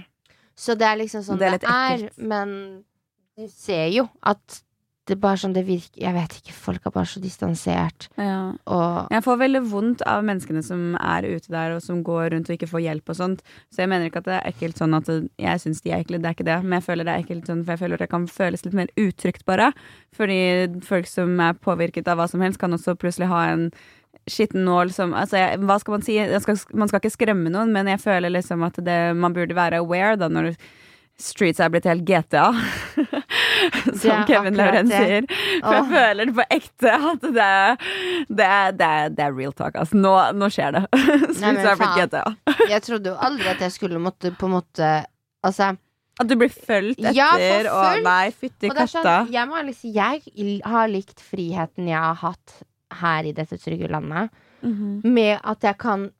[0.60, 2.50] Så det er liksom sånn Det er det er, men
[3.38, 4.60] du ser jo at
[5.08, 8.52] det er bare sånn det virker Jeg vet ikke, folk er bare så distansert, Ja.
[8.70, 12.50] og Jeg får veldig vondt av menneskene som er ute der og som går rundt
[12.50, 13.42] og ikke får hjelp og sånt.
[13.72, 15.08] Så jeg mener ikke at det er ekkelt sånn at
[15.40, 16.58] jeg syns de er ekle, det er ikke det.
[16.62, 18.92] Men jeg føler det er ekkelt sånn, for jeg føler det kan føles litt mer
[19.00, 19.72] utrygt, bare.
[20.14, 20.40] Fordi
[20.86, 23.72] folk som er påvirket av hva som helst, kan også plutselig ha en
[24.32, 26.18] skitten nål som Altså, jeg, hva skal man si?
[26.44, 29.82] Skal, man skal ikke skremme noen, men jeg føler liksom at det, man burde være
[29.82, 30.54] aware da når
[31.20, 32.46] streets er blitt helt GTA.
[34.00, 35.26] som Kevin Lauren sier.
[35.60, 37.50] For jeg føler det på ekte at det
[38.40, 39.76] det det det er real talk.
[39.76, 39.98] Altså.
[40.00, 40.84] Nå, nå skjer det.
[40.96, 42.00] Streets men er blitt.
[42.00, 42.24] GTA.
[42.72, 44.88] Jeg trodde jo aldri at jeg skulle måtte på en måte
[45.44, 45.70] Altså
[46.20, 47.70] At du blir fulgt etter Ja, fulgt.
[47.72, 48.02] og.
[48.04, 49.14] Nei, fytti er katta.
[49.24, 52.58] sånn, jeg må Jeg har likt friheten jeg har hatt
[52.92, 54.30] her i dette trygge landet,
[54.62, 55.02] Mhm.
[55.04, 56.10] med at jeg kan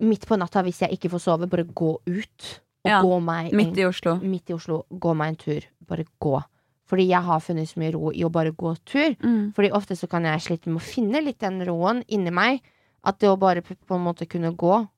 [0.00, 2.60] midt på natta, hvis jeg ikke får sove, bare gå ut.
[2.84, 4.16] Og Ja, gå meg en, Midt i Oslo.
[4.20, 4.84] midt i Oslo.
[4.92, 5.62] Gå meg en tur.
[5.86, 6.42] Bare gå.
[6.86, 9.14] Fordi jeg har funnet så mye ro i å bare gå tur.
[9.22, 9.54] Mm.
[9.54, 12.60] Fordi ofte så kan jeg slite med å finne litt den roen inni meg.
[13.02, 14.88] At det å bare på en måte kunne gå,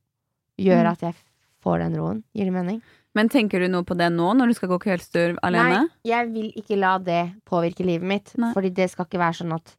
[0.59, 0.91] gjør Mm.
[0.93, 1.15] at jeg
[1.63, 2.23] får den roen.
[2.35, 2.83] Gir det mening?
[3.15, 5.81] Men tenker du noe på det nå, når du skal gå kveldstur alene?
[5.87, 8.37] Nei, jeg vil ikke la det påvirke livet mitt.
[8.37, 8.53] Nei.
[8.53, 9.77] Fordi det skal ikke være sånn at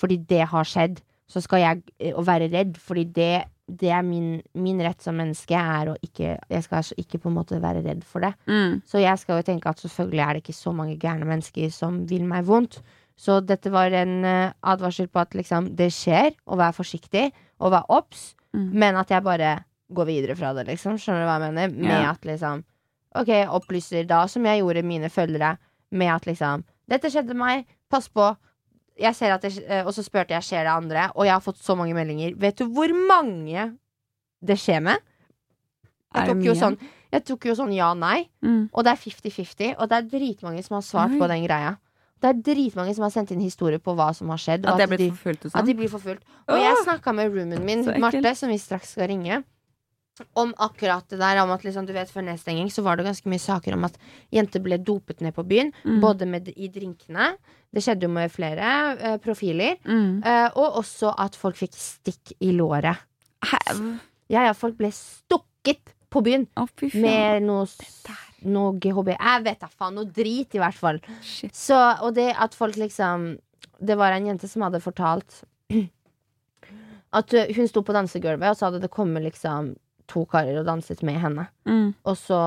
[0.00, 2.78] fordi det har skjedd, så skal jeg eh, være redd.
[2.80, 6.96] Fordi det, det er min, min rett som menneske er å ikke Jeg skal altså
[6.98, 8.32] ikke på en måte være redd for det.
[8.50, 8.80] Mm.
[8.88, 12.00] Så jeg skal jo tenke at selvfølgelig er det ikke så mange gærne mennesker som
[12.10, 12.80] vil meg vondt.
[13.20, 17.28] Så dette var en eh, advarsel på at liksom det skjer, og vær forsiktig,
[17.60, 18.70] og vær obs, Mm.
[18.82, 19.50] men at jeg bare
[19.94, 20.96] går videre fra det, liksom.
[20.98, 21.68] Skjønner du hva jeg mener?
[21.86, 22.64] Med at liksom
[23.14, 25.52] Ok, opplyser da, som jeg gjorde mine følgere,
[25.94, 28.26] med at liksom Dette skjedde meg, pass på.
[28.98, 31.44] Jeg ser at det, eh, og så spurte jeg skjer det andre, og jeg har
[31.44, 32.34] fått så mange meldinger.
[32.36, 33.70] Vet du hvor mange
[34.44, 34.98] det skjer med?
[36.14, 36.76] Jeg tok jo sånn,
[37.14, 38.24] jeg tok jo sånn ja-nei.
[38.42, 38.64] Mm.
[38.72, 41.20] Og det er 50-50, og det er dritmange som har svart Oi.
[41.22, 41.76] på den greia.
[42.20, 44.66] Det er dritmange som har sendt inn historier på hva som har skjedd.
[44.66, 45.54] At Og at, de, forfulgt sånn.
[45.54, 45.78] at de sånn?
[45.78, 46.26] blir forfulgt.
[46.50, 47.86] Og jeg snakka med roomien min.
[48.02, 49.40] Marte, som vi straks skal ringe,
[50.38, 51.42] om akkurat det der.
[51.42, 53.96] Om at liksom, du vet Før nedstenging så var det ganske mye saker om at
[54.34, 55.72] jenter ble dopet ned på byen.
[55.84, 56.00] Mm.
[56.02, 57.32] Både med, i drinkene.
[57.70, 59.78] Det skjedde jo med flere eh, profiler.
[59.86, 60.22] Mm.
[60.26, 63.06] eh, og også at folk fikk stikk i låret.
[64.30, 67.02] Ja, ja, folk ble stukket på byen faen.
[67.02, 67.66] med noe,
[68.50, 69.14] noe GHB.
[69.14, 69.96] Jeg vet da faen.
[69.98, 71.00] Noe drit, i hvert fall.
[71.22, 73.32] Så, og det at folk liksom
[73.80, 75.38] Det var en jente som hadde fortalt
[77.18, 79.72] at uh, hun sto på dansegulvet, og så hadde det kommet liksom
[80.10, 81.46] to karer og danset med henne.
[81.68, 81.94] Mm.
[82.04, 82.40] Og så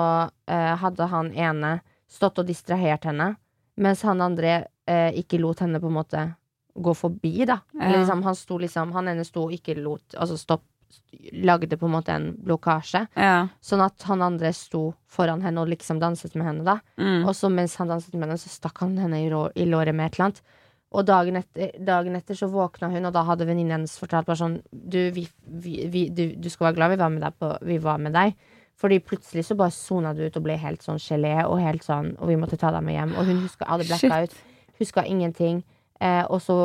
[0.52, 1.78] eh, hadde han ene
[2.12, 3.34] stått og distrahert henne,
[3.82, 6.28] mens han andre eh, ikke lot henne på en måte
[6.73, 7.60] gå forbi, da.
[7.73, 7.82] Ja.
[7.82, 10.63] Eller liksom, han sto liksom Han ene sto og ikke lot Altså stopp
[11.34, 12.99] Lagde på en måte en blokkasje.
[13.17, 13.47] Ja.
[13.65, 16.76] Sånn at han andre sto foran henne og liksom danset med henne, da.
[17.02, 17.23] Mm.
[17.26, 20.06] Og så mens han danset med henne, så stakk han henne i, i låret med
[20.06, 20.43] et eller annet.
[20.93, 24.38] Og dagen etter, dagen etter så våkna hun, og da hadde venninnen hennes fortalt bare
[24.38, 27.34] sånn Du, vi, vi, vi, du, du skal være glad vi var med deg.
[27.39, 28.36] På, vi var med deg.
[28.77, 32.13] Fordi plutselig så bare sona du ut og ble helt sånn gelé, og helt sånn
[32.19, 33.15] Og vi måtte ta deg med hjem.
[33.17, 34.38] Og hun huska, hadde blacka ut.
[34.79, 35.63] Huska ingenting.
[36.01, 36.60] Eh, og så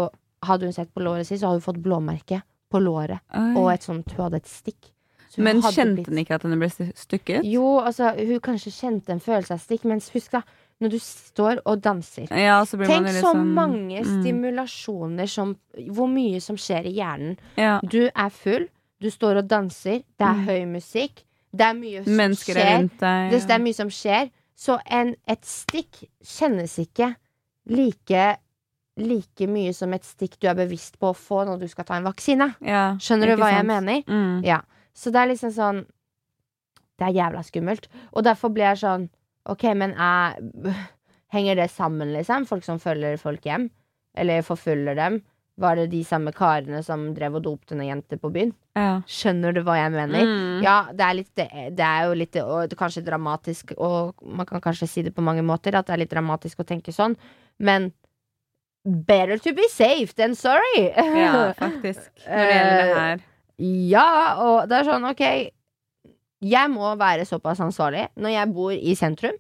[0.45, 3.21] hadde hun sett på låret sitt, så hadde hun fått blåmerke på låret.
[3.37, 3.53] Oi.
[3.57, 4.93] Og et sånt Hun hadde et stikk.
[5.39, 7.45] Men kjente blitt- hun ikke at den ble stukket?
[7.47, 10.41] Jo, altså, hun kanskje kjente en følelse av stikk, mens husk da,
[10.81, 14.11] når du står og danser Ja, så blir Tenk så sånn mange mm.
[14.23, 15.57] stimulasjoner som
[15.91, 17.37] Hvor mye som skjer i hjernen.
[17.59, 17.81] Ja.
[17.83, 18.69] Du er full,
[19.03, 20.45] du står og danser, det er Mm.
[20.47, 22.77] høy musikk, det er mye som Mennesker er skjer.
[22.79, 23.31] rundt deg.
[23.33, 24.31] Det, det er mye som skjer.
[24.59, 27.15] Så en, et stikk kjennes ikke
[27.71, 28.37] like
[28.99, 31.95] Like mye som et stikk du er bevisst på å få når du skal ta
[32.01, 32.49] en vaksine.
[32.67, 34.01] ja, Skjønner du hva hva jeg mener?
[34.11, 34.41] Mm.
[34.45, 34.57] Ja.
[34.93, 35.85] Så det er liksom sånn
[36.99, 37.87] Det er jævla skummelt.
[38.13, 39.09] Og derfor blir jeg sånn
[39.49, 40.77] OK, men jeg
[41.35, 42.47] henger det sammen, liksom?
[42.49, 43.69] Folk som følger folk hjem?
[44.19, 45.21] Eller forfølger dem?
[45.59, 48.53] var det de samme karene som drev og dopte noen jenter på byen.
[48.79, 49.01] Ja.
[49.11, 50.27] Skjønner du hva jeg mener?
[50.29, 50.61] Mm.
[50.63, 54.47] Ja, det er, litt, det, er jo litt og det er kanskje dramatisk, og man
[54.49, 57.19] kan kanskje si det på mange måter, at det er litt dramatisk å tenke sånn,
[57.59, 57.91] men
[58.87, 60.89] better to be safe than sorry.
[60.95, 62.07] ja, faktisk.
[62.25, 63.25] Når det gjelder det her.
[63.91, 64.11] Ja,
[64.45, 65.25] og det er sånn, ok
[66.41, 69.35] Jeg må være såpass ansvarlig når jeg bor i sentrum.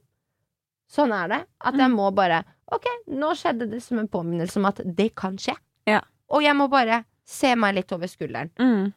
[0.90, 1.40] Sånn er det.
[1.60, 1.96] At jeg Mm.
[1.96, 5.54] må bare Ok, nå skjedde det som en påminnelse om at det kan skje.
[5.86, 6.00] Ja.
[6.30, 8.50] Og jeg må bare se meg litt over skulderen.
[8.60, 8.92] Mm.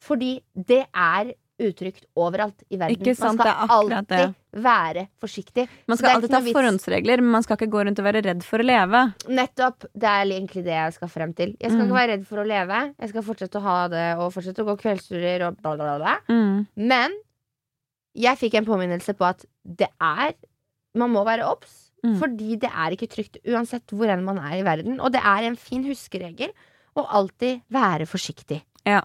[0.00, 2.96] Fordi det er utrygt overalt i verden.
[2.96, 4.34] Ikke sant, man skal alltid det.
[4.64, 5.68] være forsiktig.
[5.86, 6.56] Man skal alltid ta vits.
[6.56, 9.14] forhåndsregler, men man skal ikke gå rundt og være redd for å leve.
[9.28, 9.84] Nettopp.
[9.92, 11.54] Det er egentlig det jeg skal frem til.
[11.60, 11.88] Jeg skal Mm.
[11.90, 12.94] ikke være redd for å leve.
[12.98, 15.98] Jeg skal fortsette å ha det og fortsette å gå kveldsturer og bla, bla.
[15.98, 16.18] bla.
[16.30, 16.66] Mm.
[16.76, 17.12] Men
[18.14, 20.34] jeg fikk en påminnelse på at det er
[20.94, 21.88] Man må være obs.
[22.04, 22.18] Mm.
[22.20, 24.98] Fordi det er ikke trygt uansett hvor enn man er i verden.
[25.00, 26.50] Og det er en fin huskeregel
[26.98, 28.58] å alltid være forsiktig.
[28.84, 28.98] Ja.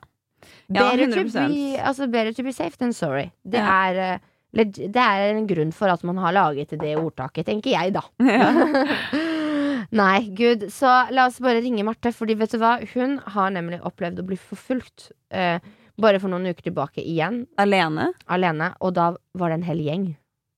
[0.67, 3.31] Ja, Better, to be, altså better to be safe than sorry.
[3.45, 3.87] Det, Ja.
[3.87, 4.19] er,
[4.53, 8.01] eh, det er en grunn for at man har laget det ordtaket, tenker jeg, da.
[8.19, 8.51] Ja.
[10.01, 10.67] Nei, gud.
[10.73, 12.75] Så la oss bare ringe Marte, Fordi vet du hva?
[12.93, 15.11] Hun har nemlig opplevd å bli forfulgt.
[15.31, 15.59] eh,
[16.01, 18.11] bare for noen uker tilbake igjen, Alene?
[18.27, 18.73] alene.
[18.81, 20.07] Og da var det en hel gjeng.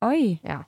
[0.05, 0.39] Oi.
[0.43, 0.63] Ja.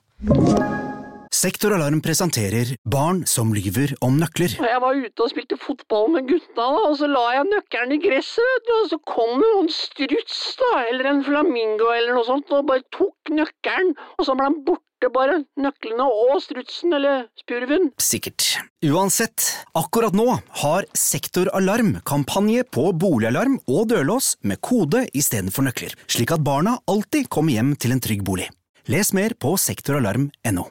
[1.32, 4.52] Sektoralarm presenterer Barn som lyver om nøkler.
[4.60, 8.00] Jeg var ute og spilte fotball med gutta, da, og så la jeg nøkkelen i
[8.04, 12.68] gresset, og så kom det noen struts, da, eller en flamingo eller noe sånt, og
[12.68, 17.90] bare tok nøkkelen, og så ble han borte bare, nøklene og strutsen, eller spurven.
[17.98, 18.46] Sikkert.
[18.86, 20.28] Uansett, akkurat nå
[20.62, 27.30] har Sektoralarm kampanje på boligalarm og dørlås med kode istedenfor nøkler, slik at barna alltid
[27.32, 28.50] kommer hjem til en trygg bolig.
[28.90, 30.68] Les mer på sektoralarm.no.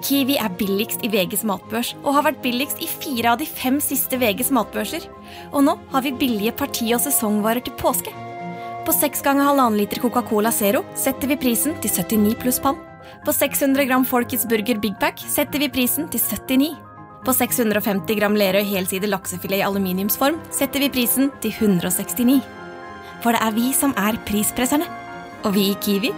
[0.00, 3.80] Kiwi er billigst i VGs matbørs og har vært billigst i fire av de fem
[3.84, 5.06] siste VGs matbørser.
[5.52, 8.14] Og nå har vi billige parti- og sesongvarer til påske.
[8.86, 12.80] På 6 ganger halvannen liter Coca-Cola Zero setter vi prisen til 79 pluss pann.
[13.24, 16.72] På 600 gram Folkets Burger Big Pack setter vi prisen til 79.
[17.24, 22.40] På 650 gram Lerøy helside laksefilet i aluminiumsform setter vi prisen til 169.
[23.20, 24.88] For det er vi som er prispresserne.
[25.44, 26.12] Og vi i Kiwi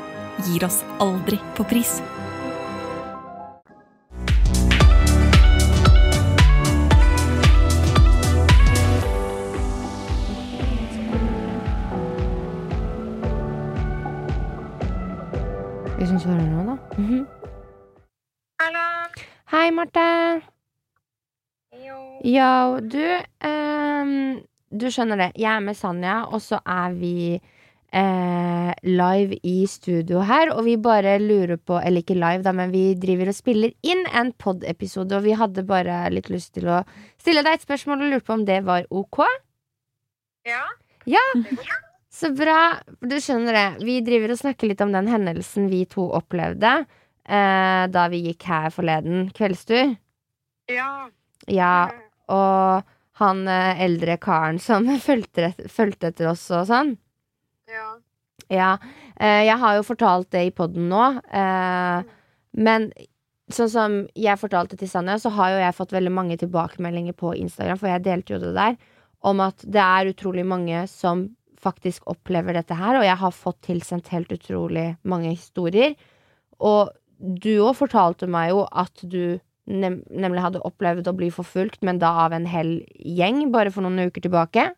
[0.47, 2.01] gir oss aldri på pris.
[16.03, 16.73] Vi som svarer nå, da.
[18.59, 18.87] Hallo!
[19.53, 20.07] Hei, Marte.
[22.27, 23.05] Yo, du
[23.47, 24.41] um,
[24.75, 25.29] Du skjønner det.
[25.39, 30.51] Jeg er med Sanja, og så er vi eh, live i studio her.
[30.57, 34.03] Og vi bare lurer på Eller ikke live, da, men vi driver og spiller inn
[34.11, 35.21] en pod-episode.
[35.21, 36.83] Og vi hadde bare litt lyst til å
[37.15, 39.23] stille deg et spørsmål og lurte på om det var ok.
[40.51, 40.67] Ja.
[41.07, 41.23] Ja,
[42.13, 42.59] så bra.
[43.01, 43.69] Du skjønner det.
[43.87, 48.47] Vi driver og snakker litt om den hendelsen vi to opplevde eh, da vi gikk
[48.51, 49.95] her forleden kveldstur.
[50.71, 50.93] Ja.
[51.51, 51.91] Ja,
[52.31, 52.85] og
[53.23, 56.97] han eh, eldre karen som fulgte, fulgte etter oss og sånn.
[57.71, 57.89] Ja.
[58.53, 58.73] Ja.
[59.17, 62.13] Eh, jeg har jo fortalt det i poden nå, eh,
[62.61, 62.91] men
[63.53, 67.35] sånn som jeg fortalte til Sanja, så har jo jeg fått veldig mange tilbakemeldinger på
[67.41, 68.77] Instagram, for jeg delte jo det der,
[69.23, 71.31] om at det er utrolig mange som
[71.63, 75.97] faktisk opplever dette her, og jeg har fått tilsendt helt utrolig mange historier.
[76.63, 79.39] Og du òg fortalte meg jo at du
[79.71, 83.87] nem nemlig hadde opplevd å bli forfulgt, men da av en hel gjeng, bare for
[83.87, 84.73] noen uker tilbake.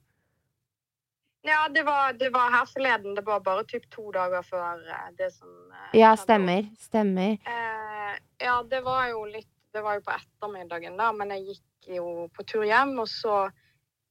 [1.45, 3.15] Ja, det var, det var her forleden.
[3.17, 6.71] Det var bare typ to dager før eh, det som eh, Ja, stemmer.
[6.81, 7.37] Stemmer.
[7.45, 11.97] Eh, ja, det var jo litt Det var jo på ettermiddagen, da, men jeg gikk
[11.97, 13.49] jo på tur hjem, og så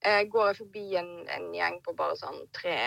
[0.05, 2.77] eh, går jeg forbi en, en gjeng på bare sånn tre,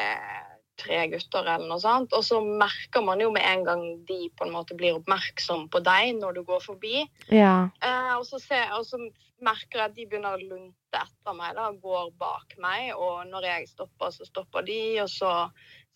[0.81, 4.47] tre gutter eller noe sånt, og så merker man jo med en gang de på
[4.47, 7.07] en måte blir oppmerksom på deg når du går forbi.
[7.33, 7.69] Ja.
[7.81, 9.01] Eh, og, så ser, og så
[9.45, 12.93] merker jeg at de begynner å lunte etter meg, da, går bak meg.
[12.95, 15.33] Og når jeg stopper, så stopper de, og så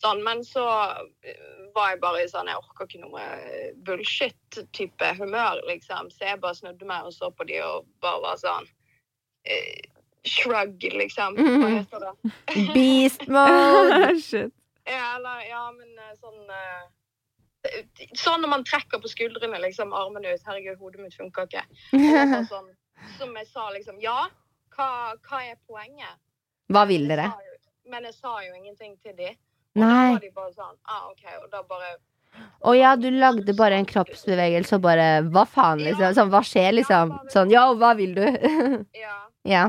[0.03, 0.25] sånn.
[0.27, 0.67] Men så
[1.25, 3.25] eh, var jeg bare i sånn Jeg orker ikke noe
[3.87, 6.11] bullshit-type humør, liksom.
[6.15, 8.69] Så jeg bare snudde meg og så på de og bare var sånn
[9.47, 9.89] eh,
[10.29, 11.37] Shrug, liksom.
[11.39, 12.33] Hva heter det?
[12.75, 14.17] Beast mode!
[14.29, 14.53] Shit.
[14.89, 16.89] Ja, eller, ja, men eh, sånn eh,
[18.17, 20.45] Sånn når man trekker på skuldrene, liksom, armene ut.
[20.49, 21.65] Herregud, hodet mitt funker ikke.
[22.53, 22.71] Sånn,
[23.19, 24.27] som jeg sa, liksom Ja,
[24.77, 24.89] hva,
[25.29, 26.17] hva er poenget?
[26.73, 27.29] Hva vil jeg dere?
[27.29, 29.33] jo- Men jeg sa jo ingenting til de.
[29.77, 30.13] Og da Nei.
[30.15, 31.25] var de bare sånn ah, OK.
[31.43, 31.91] Og da bare
[32.67, 36.15] Å ja, du lagde bare en kroppsbevegelse og bare Hva faen, liksom?
[36.17, 37.13] Sånn, hva skjer, liksom?
[37.33, 38.25] Sånn yo, hva vil du?
[38.99, 39.17] Ja.
[39.47, 39.65] ja.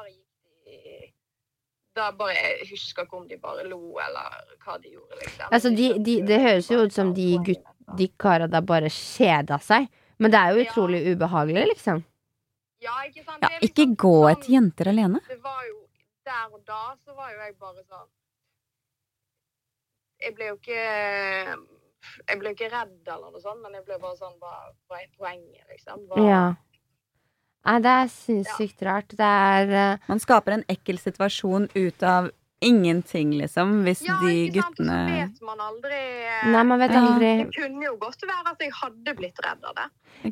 [0.00, 1.12] Eh, gikk de
[1.94, 5.48] da bare, Jeg husker ikke om de bare lo, eller hva de gjorde, liksom.
[5.52, 7.66] Altså, de, de, det høres jo ut som de, gutt,
[7.98, 9.90] de kara der bare kjeda seg.
[10.18, 12.00] Men det er jo utrolig ubehagelig, liksom.
[12.80, 13.44] Ja, ikke sant?
[13.44, 15.20] Ja, er ikke liksom gå sånn- etter jenter alene.
[15.28, 15.78] Det var jo
[16.24, 18.08] Der og da så var jo jeg bare sånn
[20.22, 20.82] Jeg ble jo ikke
[22.28, 24.52] Jeg ble jo ikke redd eller noe sånt, men jeg ble bare sånn Hva,
[24.88, 26.06] hva er poenget, liksom?
[26.08, 26.42] Hva, Ja.
[27.64, 29.12] Nei, det er sinnssykt rart.
[29.18, 30.06] Det er uh...
[30.08, 32.30] Man skaper en ekkel situasjon ut av
[32.62, 34.76] ingenting, liksom, hvis Ja, de ikke sant?
[34.78, 37.00] Så guttene vet man aldri eh, Nei, man vet Ja.
[37.08, 39.86] aldri Det kunne jo godt være at jeg hadde blitt redd av det.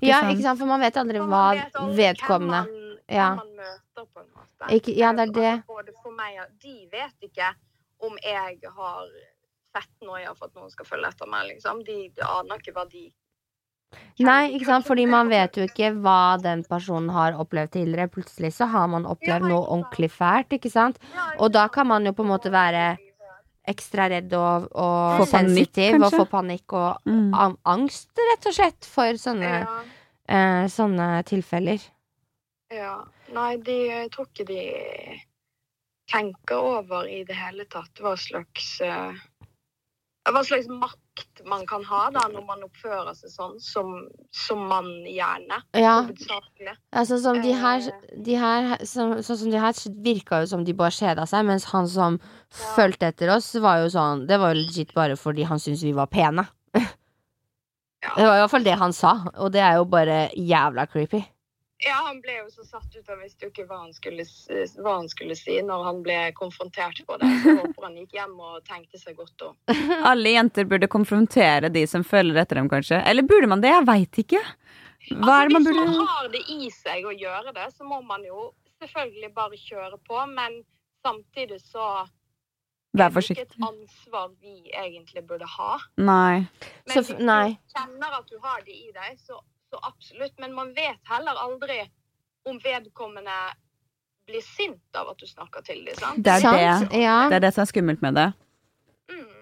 [0.07, 3.29] Ja, ikke sant, for man vet aldri For hva vet aldri vedkommende hvem man, Ja.
[3.35, 4.71] man møter, på en måte.
[4.77, 5.51] Ikke- ja, det er det.
[5.57, 7.51] Altså, Både for meg og De vet ikke
[8.07, 9.07] om jeg har
[9.75, 11.83] sett noe jeg har fått noen skal følge etter meg, liksom.
[11.85, 13.11] De, de aner ikke hva de
[14.21, 18.11] Nei, ikke sant, fordi man vet jo ikke hva den personen har opplevd tidligere.
[18.13, 20.99] Plutselig så har man opplevd noe ordentlig fælt, ikke sant.
[21.39, 22.99] Og da kan man jo på en måte være
[23.71, 27.57] ekstra redd og, og Få panikk, sensitiv og få panikk og Mm.
[27.65, 29.83] angst, rett og slett, for sånne, Ja.
[30.29, 31.81] eh, sånne tilfeller.
[32.71, 33.05] Ja.
[33.33, 35.21] Nei, de, jeg tror ikke de
[36.11, 39.13] tenker over i det hele tatt hva slags eh,
[40.35, 43.93] hva slags makt man kan ha da når man oppfører seg sånn som,
[44.35, 45.61] som man gjerne.
[45.77, 45.97] Ja,
[46.93, 50.77] altså som de her, de her som, Sånn som de her virka jo som de
[50.77, 52.21] bare kjeda seg, mens han som
[52.75, 55.97] fulgte etter oss, var jo sånn Det var jo legit bare fordi han syntes vi
[55.97, 56.47] var pene.
[58.01, 61.21] Det var i hvert fall det han sa, og det er jo bare jævla creepy.
[61.81, 64.27] Ja, han ble jo så satt ut, han visste jo ikke hva han skulle,
[64.85, 67.31] hva han skulle si når han ble konfrontert på det.
[67.41, 69.57] Så jeg håper han gikk hjem og tenkte seg godt om.
[70.11, 73.01] Alle jenter burde konfrontere de som følger etter dem, kanskje.
[73.09, 73.73] Eller burde man det?
[73.73, 74.43] Jeg veit ikke.
[75.09, 75.87] Hva er man burde...
[75.89, 78.51] Hvis man har det i seg å gjøre det, så må man jo
[78.83, 80.61] selvfølgelig bare kjøre på, men
[81.05, 82.07] samtidig så
[82.99, 85.77] Vær det ikke et ansvar vi egentlig burde ha.
[86.03, 86.43] Nei.
[86.89, 89.39] Men Så hvis du kjenner at du har det i deg, så,
[89.71, 90.37] så absolutt.
[90.43, 91.81] Men man vet heller aldri
[92.49, 93.41] om vedkommende
[94.31, 95.99] blir sint av at du snakker til dem.
[95.99, 96.23] sant?
[96.25, 97.03] Det er det.
[97.03, 97.19] Ja.
[97.31, 98.31] Det er det som er skummelt med det.
[99.11, 99.41] Mm.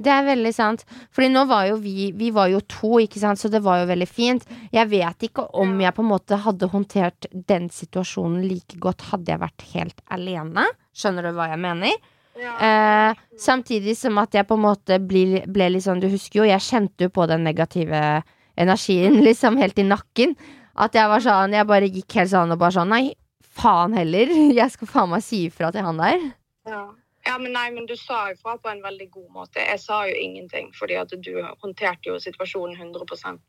[0.00, 0.84] Det er veldig sant.
[1.12, 3.90] Fordi nå var jo vi Vi var jo to, ikke sant, så det var jo
[3.90, 4.46] veldig fint.
[4.72, 9.32] Jeg vet ikke om jeg på en måte hadde håndtert den situasjonen like godt hadde
[9.32, 10.66] jeg vært helt alene.
[10.96, 12.08] Skjønner du hva jeg mener?
[12.40, 12.52] Ja.
[12.64, 16.46] Eh, samtidig som at jeg på en måte ble, ble litt sånn Du husker jo,
[16.48, 18.22] jeg kjente jo på den negative
[18.60, 20.36] energien liksom helt i nakken.
[20.80, 23.04] At jeg var sånn Jeg bare gikk helt sånn og bare sånn Nei,
[23.42, 24.30] faen heller.
[24.60, 26.22] Jeg skal faen meg si ifra til han der.
[26.68, 26.84] Ja.
[27.26, 29.62] ja, men nei, men du sa ifra på en veldig god måte.
[29.64, 31.32] Jeg sa jo ingenting, fordi at du
[31.64, 33.40] håndterte jo situasjonen 100%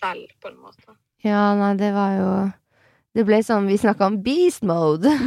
[0.00, 0.96] selv, på en måte.
[1.24, 2.30] Ja, nei, det var jo
[3.10, 5.10] Det ble sånn vi snakka om beast mode.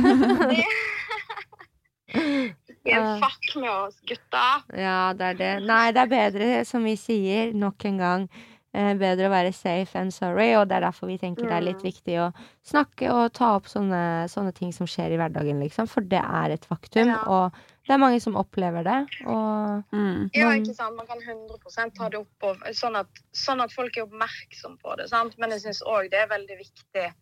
[2.84, 4.48] Yeah, fuck med oss, gutta!
[4.76, 5.52] ja, det er det.
[5.64, 8.26] Nei, det er bedre, som vi sier, nok en gang.
[8.74, 11.66] Eh, bedre å være safe enn sorry, og det er derfor vi tenker det er
[11.68, 12.32] litt viktig å
[12.66, 15.86] snakke og ta opp sånne, sånne ting som skjer i hverdagen, liksom.
[15.92, 17.20] For det er et faktum, Ja.
[17.30, 17.52] og
[17.86, 18.98] det er mange som opplever det.
[19.28, 20.32] Og Mm.
[20.34, 20.96] Ja, ikke sant?
[20.96, 24.98] Man kan 100 ta det opp, og, sånn, at, sånn at folk er oppmerksom på
[24.98, 25.08] det.
[25.10, 25.38] Sant?
[25.38, 27.14] Men jeg syns òg det er veldig viktig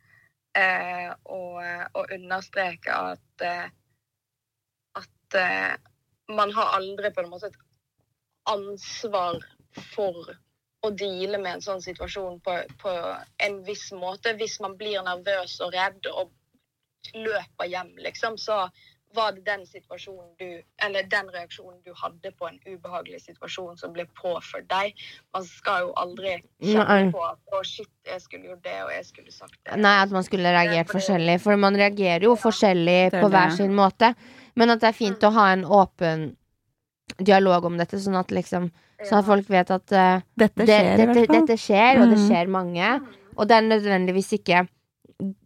[0.56, 1.60] eh, å,
[1.94, 3.68] å understreke at eh,
[4.96, 5.76] at eh,
[6.30, 7.60] man har aldri på en måte et
[8.46, 9.40] ansvar
[9.96, 10.36] for
[10.82, 12.94] å deale med en sånn situasjon på, på
[13.46, 14.34] en viss måte.
[14.40, 16.32] Hvis man blir nervøs og redd og
[17.14, 18.66] løper hjem, liksom, så
[19.16, 23.94] var det den situasjonen du Eller den reaksjonen du hadde på en ubehagelig situasjon som
[23.94, 24.96] ble påført deg.
[25.36, 27.10] Man skal jo aldri kjenne Nei.
[27.12, 29.78] på at 'å, shit, jeg skulle gjort det, og jeg skulle sagt det'.
[29.78, 31.42] Nei, at man skulle reagert forskjellig.
[31.42, 34.16] For man reagerer jo forskjellig Det er på hver sin måte.
[34.56, 36.38] Men at det er fint å ha en åpen
[37.20, 38.72] dialog om dette, sånn at liksom
[39.08, 42.26] Sånn at folk vet at uh, Dette skjer det, dette, dette skjer, og det Mm.
[42.28, 42.90] skjer mange.
[43.38, 44.68] Og det er nødvendigvis ikke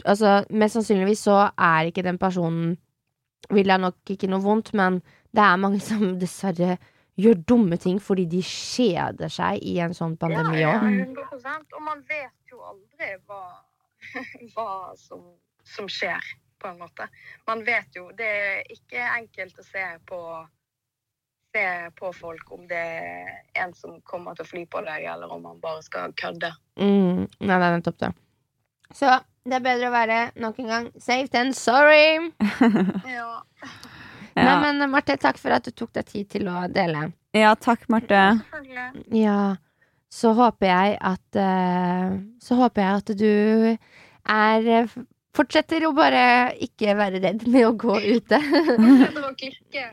[0.06, 2.78] Altså, mest sannsynligvis så er ikke den personen
[3.52, 5.02] Vil jeg nok ikke noe vondt, men
[5.36, 6.78] det er mange som dessverre
[7.20, 10.88] gjør dumme ting fordi de kjeder seg i en sånn pandemi Ja, òg.
[10.88, 13.42] ja, 100 Og man vet jo aldri hva,
[14.56, 14.68] hva
[15.00, 15.22] som,
[15.64, 16.24] som skjer,
[16.60, 17.08] på en måte.
[17.48, 20.20] Man vet jo Det er ikke enkelt å se på
[21.56, 21.64] Se
[21.96, 23.30] på folk om det er
[23.64, 26.50] en som kommer til å fly på deg, eller om han bare skal kødde.
[26.76, 28.10] Mm, nei, det er nettopp det.
[28.96, 29.14] Så
[29.48, 32.20] det er bedre å være nok en gang safe than sorry.
[33.16, 33.40] Ja.
[34.36, 37.06] Nei, men Marte, takk for at du tok deg tid til å dele.
[37.32, 38.20] ja, takk, Marte.
[39.16, 39.56] Ja,
[40.12, 43.32] så håper jeg at eh, Så håper jeg at du
[44.36, 44.92] er eh,
[45.36, 48.38] Fortsetter å bare ikke være redd med å gå ute.
[48.68, 49.86] Fortsetter å klikke.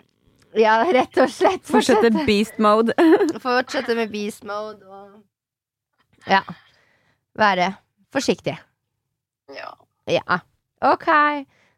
[0.59, 1.65] Ja, rett og slett.
[1.69, 2.95] Fortsette beast mode.
[3.45, 6.43] Fortsette med beast mode og Ja.
[7.39, 7.73] Være
[8.13, 8.59] forsiktig.
[9.57, 9.71] Ja.
[10.11, 10.41] Ja.
[10.85, 11.09] Ok.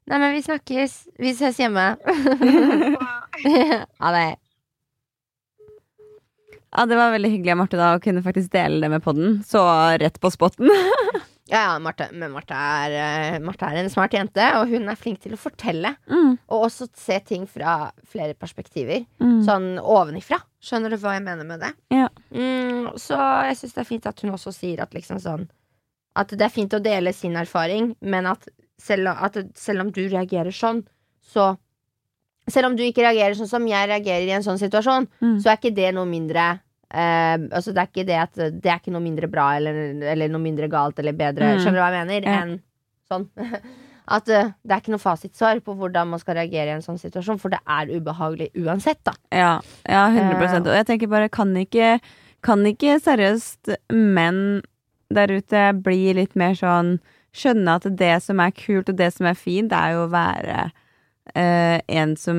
[0.05, 0.97] Nei, men vi snakkes.
[1.19, 1.93] Vi ses hjemme.
[4.03, 4.25] ha det.
[6.75, 9.39] Ja, Det var veldig hyggelig av Marte da å kunne faktisk dele det med podden.
[9.47, 9.63] Så
[10.03, 10.69] rett på spotten.
[11.55, 14.99] Ja, ja, Marte, men Marte er, eh, Marte er en smart jente, og hun er
[14.99, 15.93] flink til å fortelle.
[16.11, 16.33] Mm.
[16.51, 19.05] Og også se ting fra flere perspektiver.
[19.23, 19.37] Mm.
[19.47, 20.41] Sånn ovenifra.
[20.65, 21.71] Skjønner du hva jeg mener med det?
[21.95, 22.09] Ja.
[22.35, 25.47] Mm, så jeg syns det er fint at hun også sier at liksom sånn
[26.17, 28.49] At det er fint å dele sin erfaring, men at
[28.79, 30.85] selv, at selv om du reagerer sånn,
[31.23, 31.57] så
[32.47, 35.39] Selv om du ikke reagerer sånn som jeg reagerer i en sånn situasjon, Mm.
[35.41, 36.61] så er ikke det noe mindre
[36.95, 39.81] eh, altså det er ikke det at Det er ikke noe mindre bra eller,
[40.15, 41.63] eller noe mindre galt eller bedre, Mm.
[41.63, 42.43] skjønner du hva jeg mener, Ja.
[42.43, 42.61] enn
[43.11, 43.29] sånn.
[44.05, 47.01] At uh, det er ikke noe fasitsvar på hvordan man skal reagere i en sånn
[47.01, 49.15] situasjon, for det er ubehagelig uansett, da.
[49.33, 49.55] Ja,
[49.89, 51.95] ja 100 uh, Og jeg tenker bare, kan ikke,
[52.45, 54.61] kan ikke seriøst menn
[55.09, 56.99] der ute bli litt mer sånn
[57.35, 60.11] Skjønne at det som er kult og det som er fint, det er jo å
[60.13, 60.69] være
[61.35, 62.37] uh, en som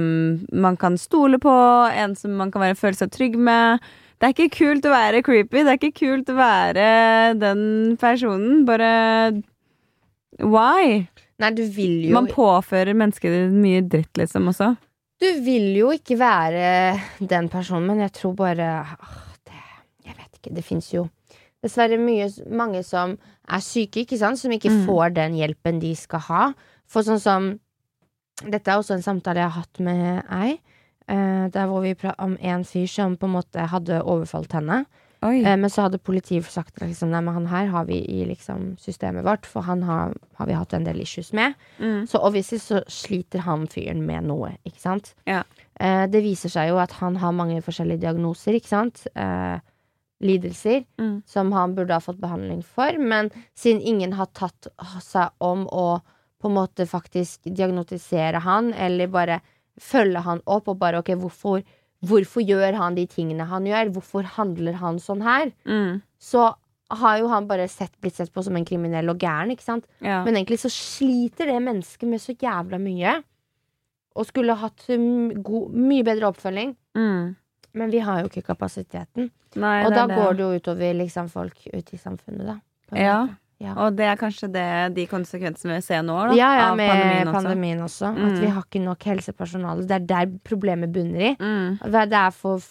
[0.53, 1.51] man kan stole på,
[1.91, 3.83] en som man kan være føle seg trygg med.
[4.15, 6.85] Det er ikke kult å være creepy, det er ikke kult å være
[7.41, 7.63] den
[7.99, 8.61] personen.
[8.67, 8.91] Bare
[10.39, 11.07] why?
[11.41, 14.71] Nei, du vil jo Man påfører mennesker mye dritt, liksom, også.
[15.19, 19.59] Du vil jo ikke være den personen, men jeg tror bare åh, det,
[20.07, 20.55] Jeg vet ikke.
[20.55, 21.05] Det fins jo
[21.65, 23.15] dessverre mye, mange som
[23.49, 24.37] er syke, ikke sant?
[24.39, 24.85] Som ikke Mm.
[24.85, 26.53] får den hjelpen de skal ha.
[26.87, 27.59] For sånn som
[28.43, 30.59] Dette er også en samtale jeg har hatt med ei.
[31.07, 34.85] Eh, der hvor vi pratet om en fyr som på en måte hadde overfalt henne.
[35.25, 38.75] Eh, men så hadde politiet sagt liksom, nei, men han her har vi i liksom,
[38.77, 41.55] systemet vårt, for han har, har vi hatt en del issues med.
[41.79, 42.05] Mm.
[42.07, 45.15] Så obviously så sliter han fyren med noe, ikke sant?
[45.25, 45.43] Ja.
[45.81, 49.07] Uh, det viser seg jo at han har mange forskjellige diagnoser, ikke sant?
[50.23, 51.23] Lidelser Mm.
[51.27, 54.67] som han burde ha fått behandling for, men siden ingen har tatt
[55.03, 55.99] seg om å
[56.41, 59.41] på en måte faktisk diagnotisere han, eller bare
[59.81, 61.63] følge han opp og bare ok, hvorfor,
[62.05, 63.93] hvorfor gjør han de tingene han gjør?
[63.97, 65.51] Hvorfor handler han sånn her?
[65.67, 66.01] Mm.
[66.21, 66.49] Så
[66.95, 69.87] har jo han bare sett, blitt sett på som en kriminell og gæren, ikke sant?
[70.05, 70.21] Ja.
[70.25, 73.17] Men egentlig så sliter det mennesket med så jævla mye.
[74.15, 76.75] Og skulle hatt um, god, mye bedre oppfølging.
[76.95, 77.33] Mm.
[77.75, 79.31] Men vi har jo ikke kapasiteten.
[79.59, 80.15] Nei, og da det.
[80.19, 82.55] går det jo utover liksom, folk ute i samfunnet, da.
[82.95, 83.17] Ja.
[83.25, 83.41] måte.
[83.65, 83.73] Ja.
[83.81, 87.33] Og det er kanskje det, de konsekvensene vi ser nå, da, ja, ja, med pandemien
[87.33, 88.11] pandemien også.
[88.11, 88.15] også.
[88.15, 88.25] Mm.
[88.29, 89.85] At vi har ikke nok helsepersonale.
[89.89, 91.35] Det er der problemet bunner i.
[91.39, 91.77] Mm.
[91.81, 92.63] Det er for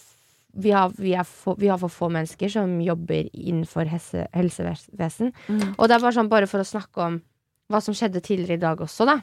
[0.55, 5.33] vi har, vi, er for, vi har for få mennesker som jobber innenfor helse, helsevesen.
[5.51, 5.73] Mm.
[5.75, 7.17] Og det er bare sånn bare for å snakke om
[7.71, 9.17] hva som skjedde tidligere i dag også, da.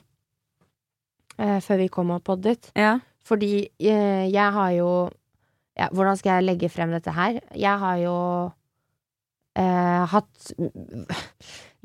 [1.41, 2.68] Eh, før vi kom og poddet.
[2.77, 2.99] Ja.
[3.25, 4.93] Fordi eh, jeg har jo
[5.79, 7.39] ja, Hvordan skal jeg legge frem dette her?
[7.57, 8.16] Jeg har jo
[9.57, 10.53] eh, hatt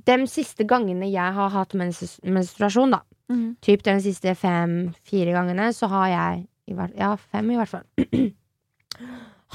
[0.08, 3.58] De siste gangene jeg har hatt mens menstruasjon, da, Mm.
[3.60, 6.48] typ de siste fem-fire gangene, så har jeg
[6.98, 7.84] Ja, fem i hvert fall.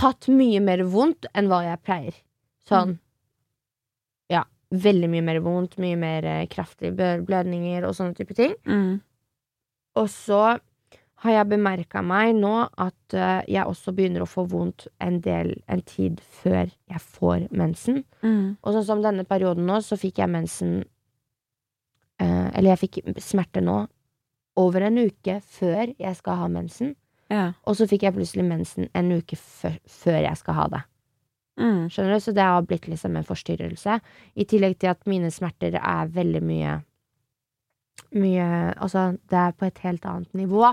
[0.02, 2.14] hatt mye mer vondt enn hva jeg pleier.
[2.68, 2.98] Sånn
[4.32, 6.92] Ja, veldig mye mer vondt, mye mer eh, kraftige
[7.26, 8.54] blødninger og sånne type ting.
[8.66, 9.00] Mm.
[9.96, 10.58] Og så
[11.22, 12.52] har jeg bemerka meg nå
[12.82, 17.46] at eh, jeg også begynner å få vondt en del en tid før jeg får
[17.54, 18.02] mensen.
[18.24, 18.58] Mm.
[18.58, 20.80] Og sånn som denne perioden nå, så fikk jeg mensen
[22.18, 23.84] eh, Eller jeg fikk smerte nå
[24.58, 26.96] over en uke før jeg skal ha mensen.
[27.32, 27.52] Ja.
[27.64, 30.84] Og så fikk jeg plutselig mensen en uke før, før jeg skal ha det.
[31.62, 31.86] Mm.
[31.92, 32.24] Skjønner du?
[32.24, 33.98] Så det har blitt liksom en forstyrrelse.
[34.34, 36.80] I tillegg til at mine smerter er veldig mye
[38.16, 40.66] Mye Altså, det er på et helt annet nivå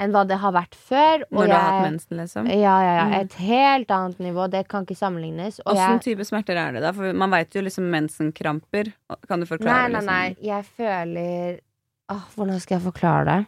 [0.00, 1.24] enn hva det har vært før.
[1.28, 2.48] Når du har hatt mensen, liksom.
[2.48, 3.06] Ja, ja, ja.
[3.10, 3.16] Mm.
[3.20, 4.46] Et helt annet nivå.
[4.52, 5.60] Det kan ikke sammenlignes.
[5.64, 6.92] Og Åssen jeg, type smerter er det, da?
[6.96, 8.92] For man veit jo liksom mensenkramper.
[9.28, 9.66] Kan du nei, det?
[9.68, 10.22] nei, nei.
[10.32, 10.46] Liksom?
[10.48, 11.60] Jeg føler
[12.12, 13.40] Åh, Hvordan skal jeg forklare det?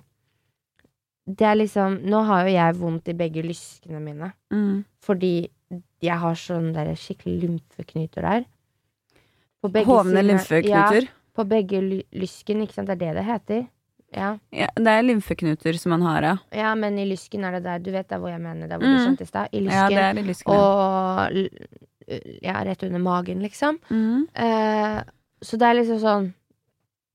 [1.24, 4.30] Det er liksom Nå har jo jeg vondt i begge lyskene mine.
[4.52, 4.84] Mm.
[5.04, 5.34] Fordi
[6.04, 8.44] jeg har sånne der skikkelig lymfeknuter der.
[9.64, 11.06] Hovne lymfeknuter.
[11.08, 12.90] Ja, på begge ly lysken, ikke sant.
[12.90, 13.62] Det er det det heter.
[14.14, 14.36] Ja.
[14.54, 16.34] Ja, det er lymfeknuter som man har, ja.
[16.54, 17.78] ja, men i lysken er det der.
[17.82, 18.68] Du vet der hvor jeg mener.
[18.70, 18.94] Der hvor Mm.
[18.96, 19.48] du skjønte i stad.
[19.52, 20.52] I Ja, det er i lysken.
[20.52, 20.60] ja.
[20.60, 21.48] og
[22.42, 23.78] ja, rett under magen, liksom.
[23.90, 24.26] Mm.
[24.36, 25.02] Eh,
[25.42, 26.32] så det er liksom sånn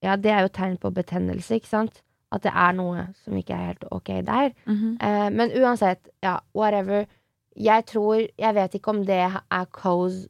[0.02, 2.02] Ja, det er jo tegn på betennelse, ikke sant?
[2.32, 4.52] At det er noe som ikke er helt ok der.
[4.66, 4.98] Mhm.
[5.02, 7.06] Eh, men uansett, ja, whatever.
[7.58, 9.18] Jeg tror Jeg vet ikke om det
[9.52, 10.28] er cos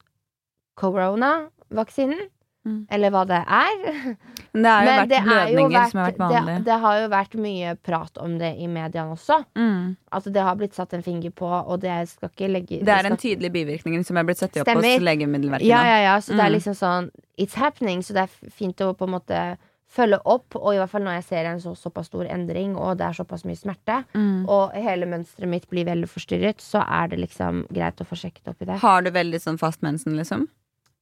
[0.77, 2.27] corona-vaksinen.
[2.67, 2.85] Mm.
[2.91, 4.15] eller hva det er.
[4.53, 6.55] Men det har jo Men vært blødninger er jo blødninger som har vært det, vanlig.
[6.65, 9.37] det har jo vært mye prat om det i mediene også.
[9.55, 9.95] Mm.
[10.11, 12.99] Altså Det har blitt satt en finger på, og det skal ikke legge Det er
[13.05, 15.65] skal en tydelig bivirkning som er blitt satt opp hos Legemiddelverket.
[15.71, 16.17] Ja, ja, ja.
[16.19, 16.55] Så det er Mm.
[16.59, 18.01] liksom sånn It's happening.
[18.03, 19.57] Så det er fint å på en måte
[19.89, 20.53] følge opp.
[20.59, 23.13] Og i hvert fall når jeg ser en så, såpass stor endring, og det er
[23.23, 24.45] såpass mye smerte, Mm.
[24.49, 28.47] og hele mønsteret mitt blir veldig forstyrret, så er det liksom greit å få sjekket
[28.49, 28.77] opp i det.
[28.79, 30.47] Har du veldig sånn fast mensen, liksom?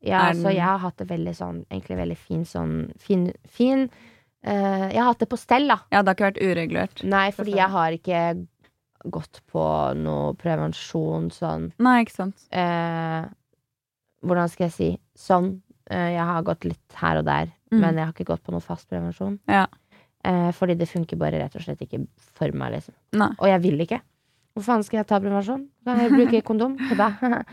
[0.06, 3.88] Ja, er så jeg har hatt det veldig sånn Egentlig veldig fin sånn Fin, fin
[4.46, 5.80] uh, Jeg har hatt det på stell, da.
[5.90, 7.02] Ja, det har ikke vært uregulert.
[7.04, 8.22] Nei, fordi jeg har ikke
[9.14, 9.64] gått på
[9.98, 12.46] noe prevensjon sånn Nei, ikke sant.
[12.54, 13.26] Uh,
[14.28, 14.90] Hvordan skal jeg si?
[15.18, 15.50] Sånn.
[15.90, 17.82] Uh, jeg har gått litt her og der, Mm.
[17.84, 19.34] men jeg har ikke gått på noe fast prevensjon.
[19.52, 19.66] Ja.
[20.56, 22.00] Fordi det funker bare rett og slett ikke
[22.40, 22.94] for meg, liksom.
[23.20, 23.28] Nei.
[23.42, 24.00] Og jeg vil ikke.
[24.56, 25.66] Hvor faen skal jeg ta prevensjon?
[25.84, 26.78] Kan jeg bruke kondom?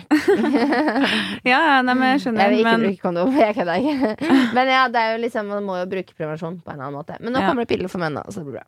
[1.46, 2.42] Ja, nei, men jeg skjønner.
[2.46, 3.36] Jeg vil ikke men bruke kondom.
[3.38, 4.10] Jeg kødder ikke.
[4.56, 7.16] Men ja, det er jo liksom, man må jo bruke prevensjon på en annen måte.
[7.20, 7.48] Men nå Ja.
[7.50, 8.66] kommer det piller for menn, da, så det blir bra.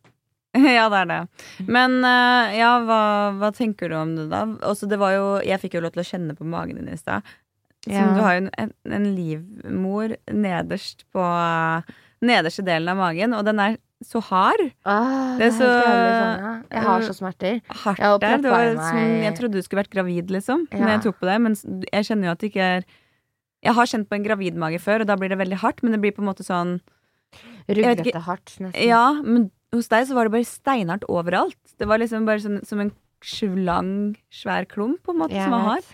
[0.79, 1.19] Ja, det er det.
[1.69, 3.01] Men eh, ja, hva,
[3.39, 4.45] hva tenker du om det, da?
[4.71, 6.99] Også, det var jo, jeg fikk jo lov til å kjenne på magen din i
[6.99, 7.27] stad.
[7.85, 8.07] Som Ja.
[8.17, 11.25] Du har jo en, en, en livmor nederst på
[12.27, 14.61] nederste delen av magen, og den er så hard.
[14.87, 16.65] Ah, Det er så- sånn.
[16.71, 17.61] Jeg har så smerter.
[17.83, 18.37] Hardt Jeg der.
[18.39, 20.79] Det var som, jeg trodde du skulle vært gravid, liksom, Ja.
[20.79, 21.41] når jeg tok på det.
[21.41, 21.55] Men
[21.93, 22.85] jeg kjenner jo at det ikke er
[23.61, 26.01] Jeg har kjent på en gravidmage før, og da blir det veldig hardt, men det
[26.01, 26.81] blir på en måte sånn
[27.69, 28.87] Ruglete hardt, nesten.
[28.87, 31.57] Ja, men hos deg så var det bare steinhardt overalt.
[31.77, 32.93] Det var liksom bare sånn, som en
[33.65, 35.85] lang, svær klump, på en måte, Jeg som var vet.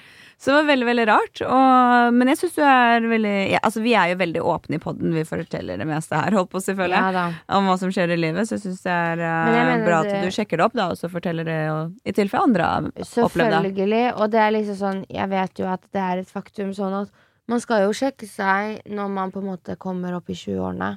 [0.44, 1.40] Så det var veldig, veldig rart.
[1.40, 4.80] Og, men jeg syns du er veldig ja, Altså, vi er jo veldig åpne i
[4.82, 5.14] poden.
[5.16, 7.14] Vi forteller det meste her, holdt på, selvfølgelig.
[7.16, 7.22] Ja.
[7.56, 8.44] Om hva som skjer i livet.
[8.44, 11.00] Så jeg syns det er eh, jeg bra at du sjekker det opp, da, og
[11.00, 13.06] så forteller det, og, i tilfelle andre har opplevd det.
[13.14, 14.02] Selvfølgelig.
[14.18, 17.24] Og det er liksom sånn Jeg vet jo at det er et faktum sånn at
[17.48, 20.90] man skal jo sjekke seg når man på en måte kommer opp i 20-årene.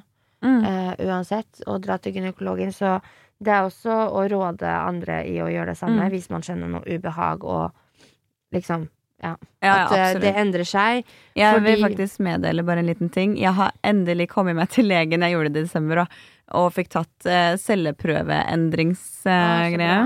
[0.44, 0.60] Mm.
[0.60, 1.64] Uh, uansett.
[1.64, 2.68] Og dra til gynekologen.
[2.76, 2.98] Så
[3.40, 6.12] det er også å råde andre i å gjøre det samme Mm.
[6.12, 7.72] hvis man kjenner noe ubehag og
[8.52, 8.88] liksom
[9.18, 9.34] Ja.
[9.58, 10.22] Ja, ja, at eh, absolutt.
[10.22, 11.04] det endrer seg.
[11.38, 13.30] Jeg vil faktisk meddele bare en liten ting.
[13.40, 15.22] Jeg har endelig kommet meg til legen.
[15.26, 16.08] Jeg gjorde det i desember og,
[16.60, 19.96] og fikk tatt uh, celleprøveendringsgreie.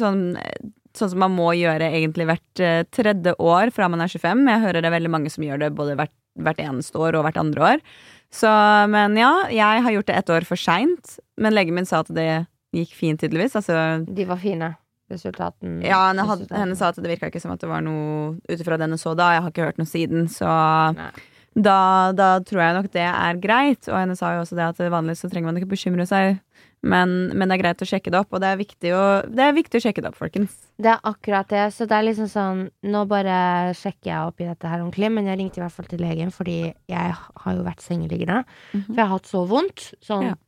[0.00, 0.22] sånn,
[0.96, 4.48] sånn som man må gjøre egentlig hvert uh, tredje år fra man er 25.
[4.48, 7.24] Jeg hører det er veldig mange som gjør det både hvert, hvert eneste år og
[7.28, 7.78] hvert andre år.
[8.30, 8.50] Så,
[8.88, 11.18] men ja, jeg har gjort det ett år for seint.
[11.36, 13.56] Men legen min sa at det gikk fint, tydeligvis.
[13.58, 14.76] Altså, De var fine.
[15.10, 16.62] Resultaten ja, henne, hadde, resultaten.
[16.62, 19.02] henne sa at det virka ikke som at det var noe ut ifra den hun
[19.02, 19.32] så da.
[19.36, 20.50] Jeg har ikke hørt noe siden, så
[21.54, 21.78] da,
[22.14, 23.88] da tror jeg nok det er greit.
[23.90, 26.38] Og henne sa jo også det at vanligvis så trenger man ikke bekymre seg,
[26.80, 28.30] men, men det er greit å sjekke det opp.
[28.32, 30.54] Og det er viktig å, det er viktig å sjekke det opp, folkens.
[30.80, 31.64] Det er akkurat det.
[31.76, 35.28] Så det er liksom sånn Nå bare sjekker jeg opp i dette her ordentlig, men
[35.28, 38.44] jeg ringte i hvert fall til legen fordi jeg har jo vært sengeliggende.
[38.72, 39.90] For jeg har hatt så vondt.
[40.04, 40.30] Sånn.
[40.30, 40.38] Ja.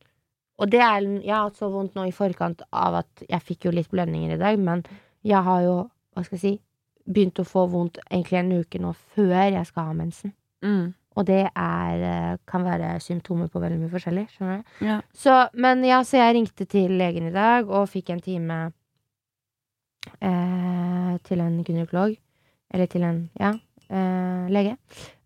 [0.62, 3.66] Og det er, jeg har hatt så vondt nå i forkant av at jeg fikk
[3.66, 4.84] jo litt blødninger i dag, men
[5.26, 5.76] jeg har jo,
[6.14, 6.52] hva skal jeg si,
[7.02, 10.34] begynt å få vondt egentlig en uke nå før jeg skal ha mensen.
[10.62, 10.92] Mm.
[11.18, 14.28] Og det er, eh, kan være symptomer på veldig mye forskjellig.
[14.32, 14.86] Skjønner du?
[14.86, 15.00] Ja.
[15.12, 18.60] Så, men ja, så jeg ringte til legen i dag og fikk en time
[20.22, 22.16] eh, til en gynekolog.
[22.72, 23.52] Eller til en, ja,
[23.92, 24.76] eh, lege.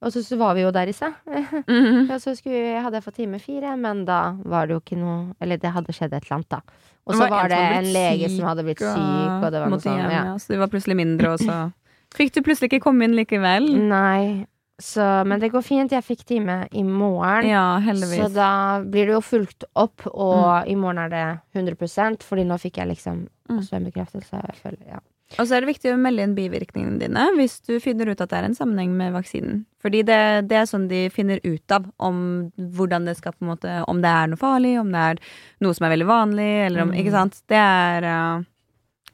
[0.03, 1.15] Og så, så var vi jo der i stad.
[1.27, 2.11] -hmm.
[2.11, 5.35] Ja, så skulle hadde jeg fått time fire, men da var det jo ikke noe
[5.41, 6.61] Eller det hadde skjedd et eller annet, da.
[7.07, 9.71] Og så var var det en lege syk, som hadde blitt syk, og det var
[9.71, 9.99] noe sånn.
[9.99, 10.11] Ja.
[10.11, 10.39] ja.
[10.39, 11.73] Så det var plutselig mindre, og så
[12.15, 13.79] fikk du plutselig ikke komme inn likevel.
[13.97, 14.47] Nei.
[14.79, 15.93] Så, men det går fint.
[15.93, 17.47] Jeg fikk time i morgen.
[17.49, 18.19] Ja, heldigvis.
[18.19, 22.59] Så da blir det jo fulgt opp, og i morgen er det 100 Fordi nå
[22.59, 23.59] fikk jeg liksom Mm.
[23.59, 24.41] også en bekreftelse.
[24.43, 24.99] Jeg føler, ja.
[25.35, 28.31] Og så er det viktig å melde inn bivirkningene dine hvis du finner ut at
[28.31, 29.65] det er en sammenheng med vaksinen.
[29.83, 30.19] Fordi det,
[30.51, 32.21] det er sånn de finner ut av om
[32.57, 35.21] hvordan det skal på en måte Om det er noe farlig, om det er
[35.63, 37.01] noe som er veldig vanlig, eller om Mm.
[37.03, 37.41] Ikke sant?
[37.51, 38.45] Det er uh,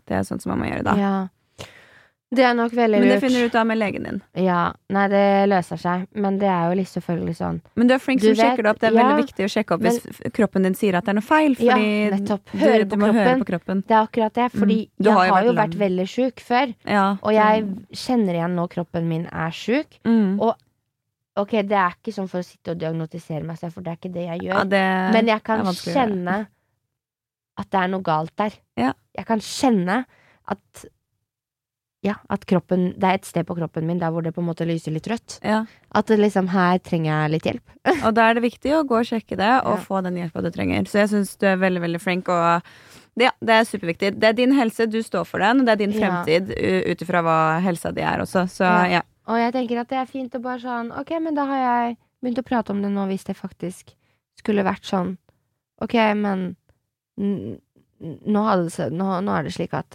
[0.09, 0.97] Det er sånn som man må gjøre da.
[1.01, 1.15] ja.
[2.33, 4.19] Det er nok veldig Men det finner du ut av med legen din.
[4.41, 4.73] Ja.
[4.89, 6.07] Nei, det løser seg.
[6.17, 8.71] Men det er jo litt selvfølgelig sånn Men du er flink Du som sjekker det
[8.73, 8.79] opp.
[8.81, 9.99] Det er ja, veldig viktig å sjekke opp hvis
[10.39, 11.57] kroppen din sier at det er noe feil.
[11.61, 12.45] Ja, nettopp.
[12.55, 13.45] du, Høre du på må høre kroppen.
[13.45, 13.83] på kroppen.
[13.87, 14.49] Det er akkurat det.
[14.57, 15.05] Fordi Mm.
[15.05, 16.75] Jeg har jo vært vært veldig sjuk før.
[16.89, 17.05] Ja.
[17.23, 19.99] Og jeg kjenner igjen nå kroppen min er sjuk.
[20.09, 20.41] mm.
[20.41, 20.57] Og
[21.37, 24.01] ok, det er ikke sånn for å sitte og diagnotisere meg selv, for det er
[24.01, 24.57] ikke det jeg gjør.
[24.57, 26.47] ja, det Men jeg kan kjenne
[27.59, 28.53] at det er noe galt der.
[28.81, 28.93] Ja.
[29.17, 30.05] Jeg kan kjenne
[30.49, 30.85] at
[32.03, 34.49] Ja, at kroppen Det er et sted på kroppen min der hvor det på en
[34.49, 35.37] måte lyser litt rødt.
[35.47, 35.61] Ja.
[35.95, 37.77] At liksom her trenger jeg litt hjelp.
[38.09, 39.85] Og da er det viktig å gå og sjekke det, og Ja.
[39.87, 40.89] få den hjelpa du trenger.
[40.91, 42.67] Så jeg syns du er veldig, veldig flink, og
[43.19, 44.13] det, det er superviktig.
[44.19, 46.83] Det er din helse, du står for den, og det er din fremtid ja.
[46.91, 48.49] ut ifra hva helsa di er også.
[48.51, 49.03] Så Ja.
[49.31, 51.97] Og jeg tenker at det er fint å bare sånn Ok, men da har jeg
[52.25, 53.93] begynt å prate om det nå, hvis det faktisk
[54.41, 55.13] skulle vært sånn
[55.79, 56.57] Ok, men
[57.17, 59.95] nå, det, nå, nå er det slik at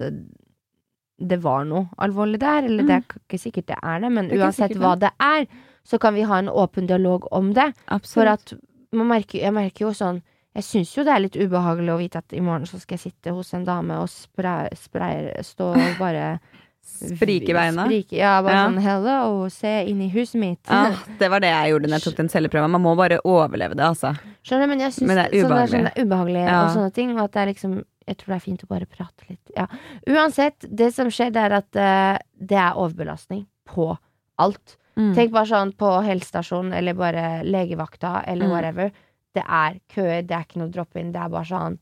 [1.19, 4.29] det var noe alvorlig der, eller det er ikke sikkert det er det, men Mm.
[4.29, 5.47] Det uansett sikkert hva det er,
[5.83, 7.73] så kan vi ha en åpen dialog om det.
[7.87, 8.13] Absolutt.
[8.13, 8.53] For at
[8.91, 10.21] man merker, jeg merker jo sånn
[10.55, 13.11] Jeg syns jo det er litt ubehagelig å vite at i morgen så skal jeg
[13.13, 16.39] sitte hos en dame og spray, sprayer, stå og bare
[16.81, 17.85] Sprike beina.
[17.85, 18.67] Sprike, ja, bare Ja.
[18.69, 20.65] sånn 'hello, se inn i huset mitt'.
[20.69, 22.71] Ja, det var det jeg gjorde når jeg tok den celleprøven.
[22.71, 24.15] Man må bare overleve det, altså.
[24.43, 26.63] Skjønner du, men jeg syns det sånn, sånn, det er ubehagelig Ja.
[26.65, 28.85] og sånne ting, og at det er liksom Jeg tror det er fint å bare
[28.87, 29.51] prate litt.
[29.55, 29.65] Ja.
[30.07, 33.97] Uansett, det som skjer, det er at uh, det er overbelastning på
[34.39, 34.77] alt.
[34.95, 35.13] Mm.
[35.13, 38.51] Tenk bare sånn på helsestasjonen eller bare legevakta eller Mm.
[38.51, 38.91] whatever.
[39.35, 41.77] Det er køer, det er ikke noe drop-in, det er bare sånn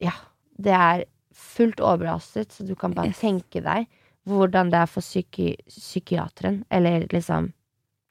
[0.00, 0.12] Ja.
[0.58, 3.20] Det er fullt overbelastet, så du kan bare Yes.
[3.20, 3.86] tenke deg
[4.26, 7.52] hvordan det er for psyki psykiateren, eller liksom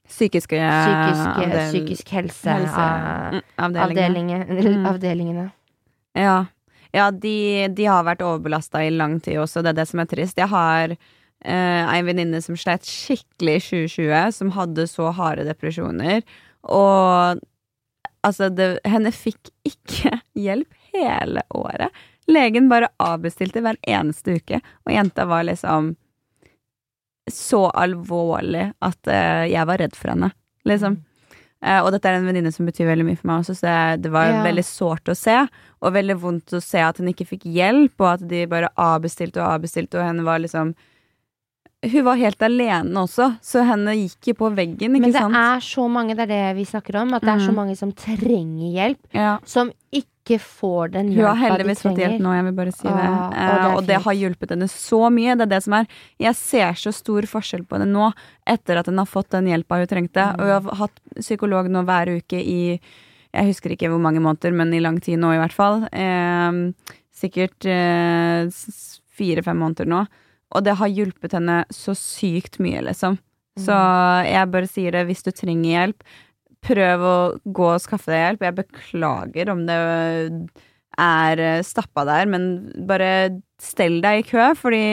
[0.07, 4.85] Psykiske psykisk, avdel- psykisk helse, helse- ah, mm, Mm.
[4.85, 5.51] avdelingene.
[6.15, 6.45] Ja,
[6.93, 10.09] ja de, de har vært overbelasta i lang tid også, det er det som er
[10.11, 10.37] trist.
[10.41, 16.23] Jeg har eh, ei venninne som slet skikkelig i 2020, som hadde så harde depresjoner.
[16.65, 17.41] Og
[18.25, 22.05] altså, det, henne fikk ikke hjelp hele året.
[22.31, 25.93] Legen bare avbestilte hver eneste uke, og jenta var liksom
[27.31, 30.31] så alvorlig at eh, jeg var redd for henne,
[30.69, 30.99] liksom.
[31.01, 31.14] Eh,
[31.81, 34.27] og dette er en venninne som betyr veldig mye for meg også, så det, var
[34.29, 34.43] Ja.
[34.45, 35.47] veldig sårt å se.
[35.81, 39.41] Og veldig vondt å se at hun ikke fikk hjelp, og at de bare avbestilte
[39.41, 40.75] og avbestilte, og henne var liksom
[41.85, 45.35] Hun var helt alene også, så henne gikk jo på veggen, Men det sant?
[45.35, 47.55] er så mange, det er det vi snakker om, at det er så Mm.
[47.55, 49.37] mange som trenger hjelp, Ja.
[49.45, 50.07] som ikke
[50.41, 52.93] får den Hun har heldigvis fått hjelp nå, jeg vil bare si det.
[52.93, 55.35] Ah, og det Eh, og det har hjulpet henne så mye.
[55.37, 55.87] Det er det som er
[56.19, 58.11] Jeg ser så stor forskjell på henne nå,
[58.47, 60.25] etter at hun har fått den hjelpa hun trengte.
[60.39, 62.79] Og hun har hatt psykolog nå hver uke i
[63.35, 65.85] Jeg husker ikke hvor mange måneder, men i lang tid nå i hvert fall.
[65.91, 66.51] Eh,
[67.13, 68.49] sikkert eh,
[69.15, 70.05] fire-fem måneder nå.
[70.55, 73.19] Og det har hjulpet henne så sykt mye, liksom.
[73.59, 73.75] Så
[74.27, 76.03] jeg bare sier det, hvis du trenger hjelp,
[76.65, 78.45] prøv å gå og skaffe deg hjelp.
[78.47, 79.79] Jeg beklager om det
[80.97, 82.45] er stappa der, men
[82.87, 83.09] bare
[83.61, 84.83] stell deg i kø, fordi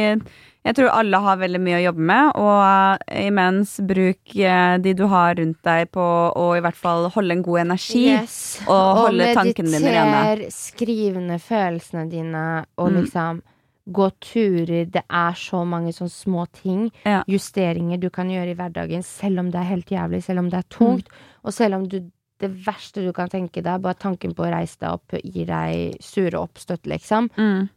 [0.62, 5.04] jeg tror alle har veldig mye å jobbe med, og imens bruk eh, de du
[5.10, 6.04] har rundt deg på
[6.38, 8.04] å i hvert fall holde en god energi.
[8.12, 8.36] Yes.
[8.70, 10.12] Og holde tankene dine rene.
[10.20, 12.44] mediter, skriv ned følelsene dine,
[12.78, 13.00] og Mm.
[13.02, 13.42] liksom
[13.90, 14.84] gå turer.
[14.86, 17.24] Det er så mange sånne små ting, Ja.
[17.26, 20.58] justeringer du kan gjøre i hverdagen, selv om det er helt jævlig, selv om det
[20.60, 21.06] er Mm.
[21.44, 22.00] Og selv om du
[22.42, 26.00] det verste du kan tenke deg, bare tanken på å reise deg opp gir deg
[26.02, 27.28] sure oppstøt, liksom.
[27.38, 27.68] Mm.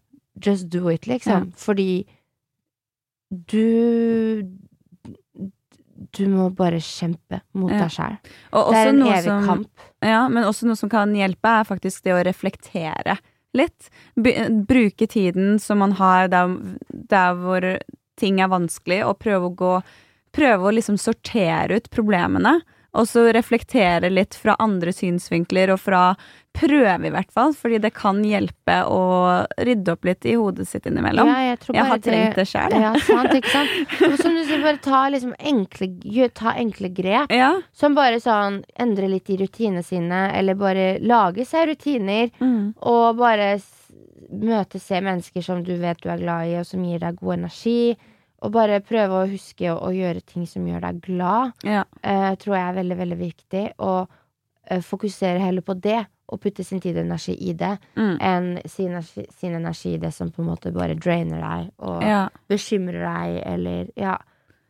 [0.42, 1.52] Just do it, liksom.
[1.54, 2.06] Fordi
[3.30, 4.44] du
[6.16, 7.80] Du må bare kjempe mot Ja.
[7.86, 8.18] deg sjæl.
[8.54, 9.70] Og Det er en evig som- kamp.
[10.02, 13.18] Ja, men også noe som kan hjelpe, er faktisk det å reflektere
[13.54, 13.90] litt.
[14.18, 16.48] Bruke tiden som man har der,
[16.92, 17.80] der hvor
[18.18, 19.84] ting er vanskelig, og prøve å gå
[20.36, 22.62] Prøve å liksom sortere ut problemene.
[22.96, 26.08] Og så reflektere litt fra andre synsvinkler, og fra
[26.56, 29.00] Prøve, i hvert fall, fordi det kan hjelpe å
[29.68, 31.28] rydde opp litt i hodet sitt innimellom.
[31.28, 32.80] Ja, jeg, Jeg har trengt det jeg.
[32.80, 33.74] Ja, sant, ikke sant?
[34.08, 35.90] Og som du sier, bare ta liksom enkle,
[36.32, 37.34] ta enkle grep.
[37.36, 37.52] Ja.
[37.76, 42.32] Som bare sånn endre litt i rutinene sine, eller bare lage seg rutiner.
[42.40, 42.72] Mm.
[42.88, 43.58] Og bare
[44.32, 47.42] møte, se mennesker som du vet du er glad i, og som gir deg god
[47.42, 47.96] energi.
[48.46, 51.56] Og bare prøve å huske å, å gjøre ting som gjør deg glad.
[51.66, 51.84] Ja.
[52.06, 53.64] uh, tror jeg er veldig, veldig viktig.
[53.80, 54.06] Og
[54.72, 58.16] uh, fokusere heller på det, og putte sin tid og energi i det, Mm.
[58.20, 62.02] enn sin energi, sin energi i det som på en måte bare drainer deg og
[62.02, 62.24] Ja.
[62.50, 64.16] bekymrer deg, eller ja.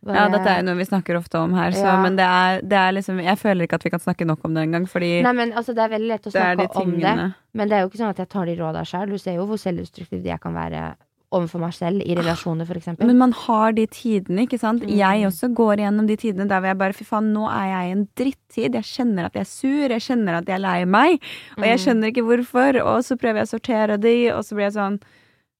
[0.06, 1.96] ja, dette er jo noe vi snakker ofte om her, så, Ja.
[2.04, 4.54] men det er, det er liksom Jeg føler ikke at vi kan snakke nok om
[4.54, 7.34] det engang, fordi Nei, men altså, det er veldig lett å snakke de om det,
[7.54, 9.10] men det er jo ikke sånn at jeg tar de råda sjøl.
[9.10, 10.96] Du ser jo hvor selvdestruktiv jeg kan være
[11.34, 13.08] overfor meg selv i relasjoner, eksempel.
[13.08, 14.84] Men man har de tidene, ikke sant.
[14.86, 14.94] Mm.
[14.96, 17.88] Jeg også går gjennom de tidene der hvor jeg bare Fy faen, nå er jeg
[17.90, 18.74] i en drittid.
[18.80, 21.20] Jeg kjenner at jeg er sur, jeg kjenner at jeg er lei meg.
[21.58, 21.84] Og jeg Mm.
[21.86, 22.82] skjønner ikke hvorfor.
[22.86, 25.00] Og så prøver jeg å sortere de, og så blir jeg sånn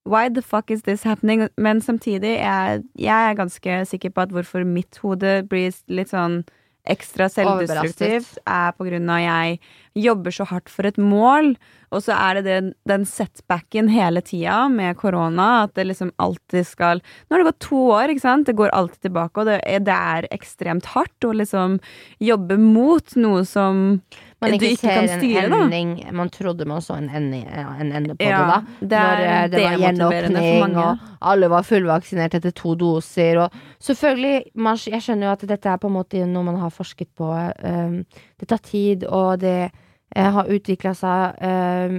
[0.06, 1.48] Why the fuck is this happening?
[1.58, 6.44] Men samtidig, jeg, jeg er ganske sikker på at hvorfor mitt hode blir litt sånn
[6.86, 9.58] ekstra selvdestruktivt, er på grunn av jeg
[10.04, 11.56] jobber så hardt for et mål,
[11.94, 16.66] og så er det den, den setbacken hele tida med korona, at det liksom alltid
[16.66, 18.48] skal Nå har det gått to år, ikke sant?
[18.48, 21.78] Det går alltid tilbake, og det er, det er ekstremt hardt å liksom
[22.22, 24.00] jobbe mot noe som
[24.42, 26.10] Man ikke ikke kan ser en styre, da.
[26.18, 28.90] Man trodde man så en ende, en ende på Ja, det, da.
[28.90, 33.40] det er Når det, det var gjenåpning, og alle var fullvaksinert etter to doser.
[33.46, 36.74] Og selvfølgelig, man, jeg skjønner jo at dette er på en måte noe man har
[36.74, 37.32] forsket på.
[37.64, 38.02] Um,
[38.36, 39.82] det tar tid, og det eh,
[40.14, 41.96] har utvikla seg eh,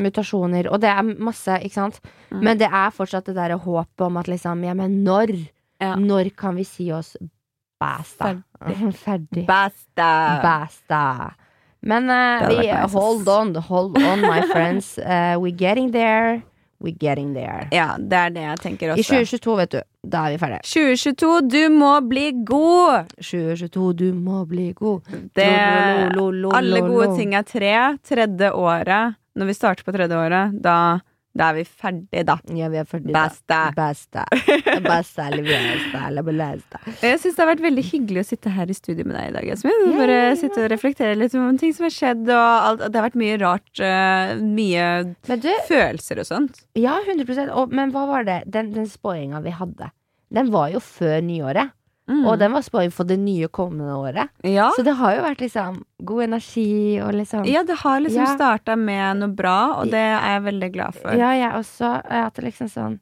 [0.00, 2.00] mutasjoner, og det er masse, ikke sant.
[2.30, 2.40] Mm.
[2.46, 5.34] Men det er fortsatt det derre håpet om at liksom, ja, men når?
[5.80, 5.94] Ja.
[5.96, 7.14] Når kan vi si oss
[7.80, 8.34] basta?
[9.00, 9.46] Ferdig.
[9.54, 10.10] Basta!
[10.44, 11.04] Basta.
[11.80, 14.98] Men eh, vi hold on, hold on, my friends.
[15.10, 16.42] Uh, we're getting there.
[16.80, 17.66] We're getting there.
[17.76, 19.00] Ja, det er det jeg tenker også.
[19.00, 19.80] I 2022, vet du.
[20.14, 20.62] Da er vi ferdige.
[20.64, 23.10] 2022, du må bli god!
[23.20, 25.10] 2022, du må bli god.
[25.36, 25.48] Det,
[26.16, 27.74] Lo, lo, lo, alle gode ting er tre.
[28.08, 30.78] Tredje året, når vi starter på tredje året, da,
[31.36, 32.34] da er vi ferdige, da.
[32.58, 33.12] Ja, vi er ferdige.
[33.14, 33.20] da.
[33.28, 33.58] Basta.
[33.76, 34.24] Basta.
[34.82, 36.80] Basta eller basta eller belasta.
[37.04, 39.34] Jeg syns det har vært veldig hyggelig å sitte her i studio med deg i
[39.38, 39.46] dag.
[39.52, 39.86] Jasmin.
[40.00, 42.24] Bare sitte og reflektere litt om ting som har skjedd.
[42.26, 42.84] Og alt.
[42.90, 43.70] Det har vært mye rart.
[43.78, 44.88] eh, mye
[45.30, 46.64] du, følelser og sånt.
[46.74, 48.42] ja, 100 og, Men hva var det?
[48.50, 49.92] Den, den spåinga vi hadde,
[50.34, 51.70] den var jo før nyåret.
[52.10, 52.24] Mm.
[52.26, 54.28] Og den var spådd for det nye kommende året.
[54.42, 54.70] ja.
[54.76, 58.34] Så det har jo vært liksom god energi og liksom ja, det har liksom Ja.
[58.34, 61.12] starta med noe bra, og det er jeg veldig glad for.
[61.14, 62.02] Ja, jeg også.
[62.04, 62.98] At det liksom sånn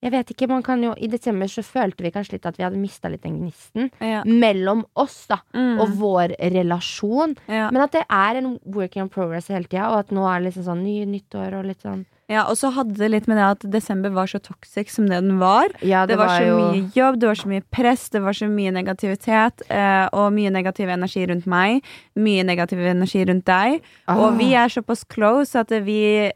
[0.00, 2.62] Jeg vet ikke, man kan jo I desember så følte vi kanskje litt at vi
[2.62, 4.22] hadde mista litt den gnisten Ja.
[4.24, 5.80] mellom oss, da, Mm.
[5.80, 7.36] og vår relasjon.
[7.48, 7.68] Ja.
[7.72, 10.52] Men at det er en working in progress hele tida, og at nå er det
[10.54, 13.44] liksom sånn nye nyttår og litt sånn Ja, og så hadde det litt med det
[13.46, 15.72] at desember var så toxic som det den var.
[15.80, 18.72] Ja, Det, var, så mye jobb, det var så mye press, det var så mye
[18.76, 19.64] negativitet.
[19.72, 21.80] Eh, og mye negativ energi rundt meg.
[22.20, 23.80] Mye negativ energi rundt deg.
[24.04, 24.20] Ah.
[24.20, 26.28] Og vi er såpass close at vi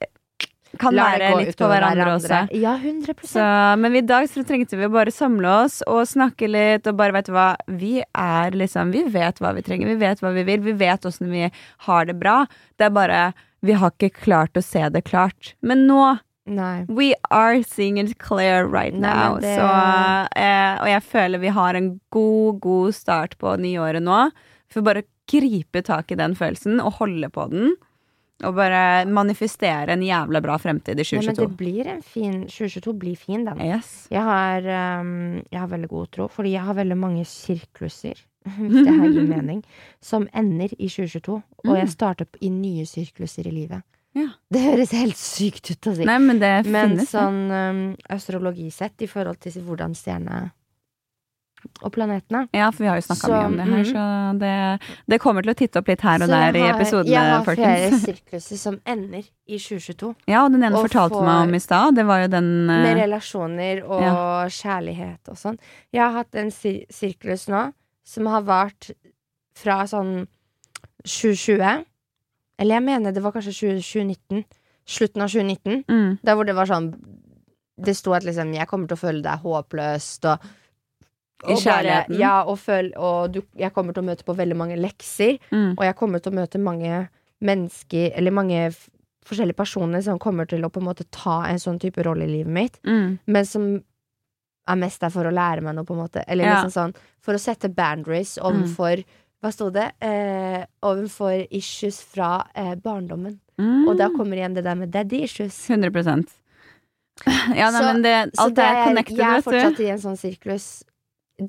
[0.80, 2.56] kan Lar være litt på hverandre, hverandre, også.
[2.56, 3.44] Ja, 100% Så,
[3.82, 7.12] men i dag så trengte vi å bare samle oss og snakke litt og bare,
[7.18, 10.46] vet du hva, vi er liksom Vi vet hva vi trenger, vi vet hva vi
[10.48, 11.50] vil, vi vet åssen vi
[11.88, 12.44] har det bra.
[12.80, 13.24] Det er bare
[13.62, 15.54] Vi har ikke klart å se det klart.
[15.62, 16.84] Men nå Nei.
[16.88, 19.38] We are seeing it clear right Nei, now.
[19.38, 24.30] det- Så, eh, og jeg føler vi har en god, god start på nyåret nå.
[24.68, 25.08] For bare bare
[25.40, 27.76] gripe tak i den følelsen og holde på den.
[28.42, 31.46] Og bare manifestere en jævla bra fremtid i Nei, men 2022.
[31.46, 33.60] det blir en fin 2022 blir fin, den.
[33.60, 34.08] Yes.
[34.10, 34.58] Jeg har,
[35.00, 38.18] um, jeg har veldig god tro, fordi jeg har veldig mange sirkluser,
[38.58, 39.62] hvis det her gir mening,
[40.00, 41.42] som ender i 2022.
[41.68, 43.82] Og jeg starter på- i nye sirkluser i livet.
[44.14, 44.26] Ja.
[44.52, 46.04] Det høres helt sykt ut å si.
[46.04, 47.78] Nei, men det Men sånn um,
[48.12, 50.50] astrologisett i forhold til hvordan stjerne
[51.86, 54.04] og planetene Ja, for vi har jo snakka mye om det her, så
[54.40, 54.54] det,
[55.12, 57.44] det kommer til å titte opp litt her og der i jeg har- Jeg har
[57.46, 60.10] flere sirkluser som ender i 2022.
[60.26, 61.94] Ja, og den ene Og fortalte for, meg om i stad.
[61.94, 64.14] Det var jo den eh, Med relasjoner og ja.
[64.50, 65.58] kjærlighet og sånn.
[65.94, 67.68] Jeg har hatt en sir sirklus nå
[68.04, 68.90] som har vart
[69.58, 70.26] fra sånn
[71.04, 71.84] 2020
[72.58, 74.44] Eller jeg mener det var kanskje 2019.
[74.86, 75.84] Slutten av 2019.
[75.88, 76.92] mm, Der hvor det var sånn
[77.76, 80.38] Det sto at liksom 'jeg kommer til å føle deg håpløst' og
[81.50, 82.18] I kjærligheten.
[82.18, 85.38] ja, og, føl, og du, jeg kommer til å møte på veldig mange lekser.
[85.50, 87.08] mm, Og jeg kommer til å møte mange
[87.40, 88.70] mennesker, eller mange
[89.26, 92.30] forskjellige personer som kommer til å på en måte ta en sånn type rolle i
[92.30, 93.18] livet mitt, mm.
[93.26, 93.82] men som
[94.72, 96.24] er mest der for å lære meg noe, på en måte.
[96.28, 96.54] Eller Ja.
[96.62, 99.04] liksom sånn for å sette boundaries overfor
[99.42, 99.88] Hva sto det?
[100.00, 103.40] Eh, overfor issues fra eh, barndommen.
[103.58, 103.88] Mm.
[103.88, 105.56] Og da kommer igjen det der med daddy issues.
[105.68, 106.28] 100%
[107.58, 110.16] Ja, nei, Så- men det, Så det er connected, jeg er fortsatt i en sånn
[110.16, 110.84] sirklus.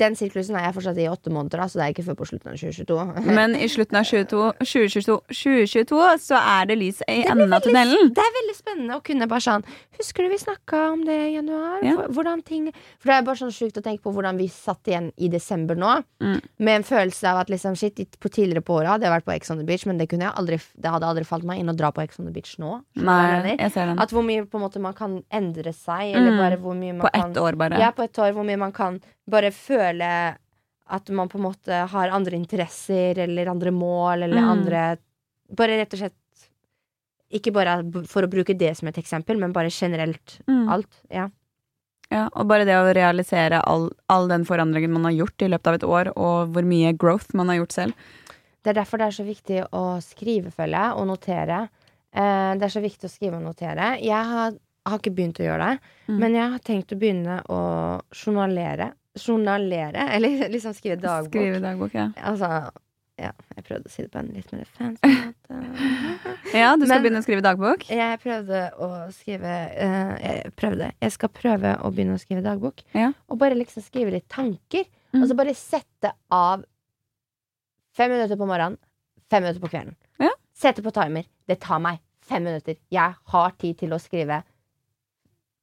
[0.02, 2.28] Den sirklusen er jeg fortsatt i åtte måneder, da, så det er ikke før på
[2.32, 2.98] slutten av 2022.
[3.40, 8.10] Men i slutten av 22, 2022, 2022 så er det lys i enden av tunnelen.
[8.16, 11.34] Det er veldig spennende å kunne bare sånn Husker du vi snakka om det i
[11.36, 11.84] januar?
[11.86, 12.08] Ja.
[12.10, 15.12] Hvordan ting For det er bare sånn sjukt å tenke på hvordan vi satt igjen
[15.22, 15.92] i desember nå.
[16.24, 16.40] Mm.
[16.66, 19.36] Med en følelse av at liksom shit, på tidligere på året hadde jeg vært på
[19.36, 21.70] Ex on the Beach, men det, kunne jeg aldri, det hadde aldri falt meg inn
[21.70, 22.80] å dra på Ex on the Beach nå.
[23.06, 24.02] Nei, jeg ser den.
[24.02, 26.40] At hvor mye på en måte man kan endre seg, eller Mm.
[26.42, 27.78] bare hvor mye man På kan ett år, bare.
[27.80, 28.98] Ja, på ett år, hvor mye man kan
[29.30, 30.10] bare føle
[30.94, 34.50] at man på en måte har andre interesser eller andre mål eller Mm.
[34.50, 34.98] andre
[35.54, 36.14] Bare rett og slett
[37.34, 40.70] Ikke bare for å bruke det som et eksempel, men bare generelt Mm.
[40.70, 41.02] alt.
[41.10, 41.30] Ja.
[42.12, 45.68] Ja, og bare det å realisere all, all den forandringen man har gjort i løpet
[45.68, 47.94] av et år, og hvor mye growth man har gjort selv.
[48.64, 51.70] Det er derfor det er så viktig å skrive, jeg, og notere.
[52.14, 54.00] Eh, det er så viktig å skrive og notere.
[54.00, 54.54] Jeg har,
[54.86, 56.20] har ikke begynt å gjøre det, Mm.
[56.20, 58.94] men jeg har tenkt å begynne å journalere.
[59.20, 61.30] Journalere, eller liksom skrive dagbok.
[61.34, 62.10] Skrive dagbok, ja.
[62.24, 62.50] Altså,
[63.22, 65.58] Ja, jeg prøvde å si det på en litt mer fancy måte.
[66.58, 67.84] Ja, du skal Men- begynne å skrive dagbok?
[67.94, 70.88] Jeg prøvde å skrive uh, Jeg prøvde.
[71.06, 72.82] Jeg skal prøve å begynne å skrive dagbok.
[72.98, 73.12] Ja.
[73.30, 74.90] Og bare liksom skrive litt tanker.
[75.14, 75.22] Mm.
[75.22, 76.66] Og så bare sette av
[77.94, 78.80] fem minutter på morgenen,
[79.30, 79.94] fem minutter på kvelden.
[80.24, 80.34] Ja.
[80.58, 81.30] Sette på timer.
[81.46, 82.82] Det tar meg fem minutter.
[82.90, 84.42] Jeg har tid til å skrive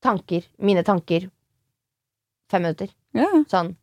[0.07, 0.47] tanker.
[0.63, 1.27] Mine tanker.
[2.51, 2.91] Fem minutter.
[3.17, 3.75] Ja, Sånn.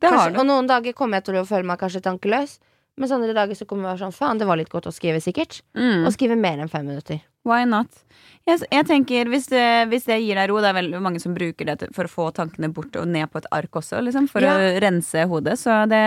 [0.00, 2.58] det har Kanskje, og noen dager kommer jeg til å føle meg kanskje tankeløs.
[3.00, 5.60] Mens andre dager så kommer jeg sånn Faen, det var litt godt å skrive, sikkert.
[5.78, 6.04] Mm.
[6.06, 7.20] Og skrive mer enn fem minutter.
[7.44, 7.88] Why not?
[8.48, 9.62] Jeg, jeg tenker, hvis det,
[9.92, 12.24] hvis det gir deg ro Det er veldig mange som bruker det for å få
[12.34, 14.54] tankene bort og ned på et ark også, liksom, for Ja.
[14.56, 15.54] å rense hodet.
[15.60, 16.00] Så det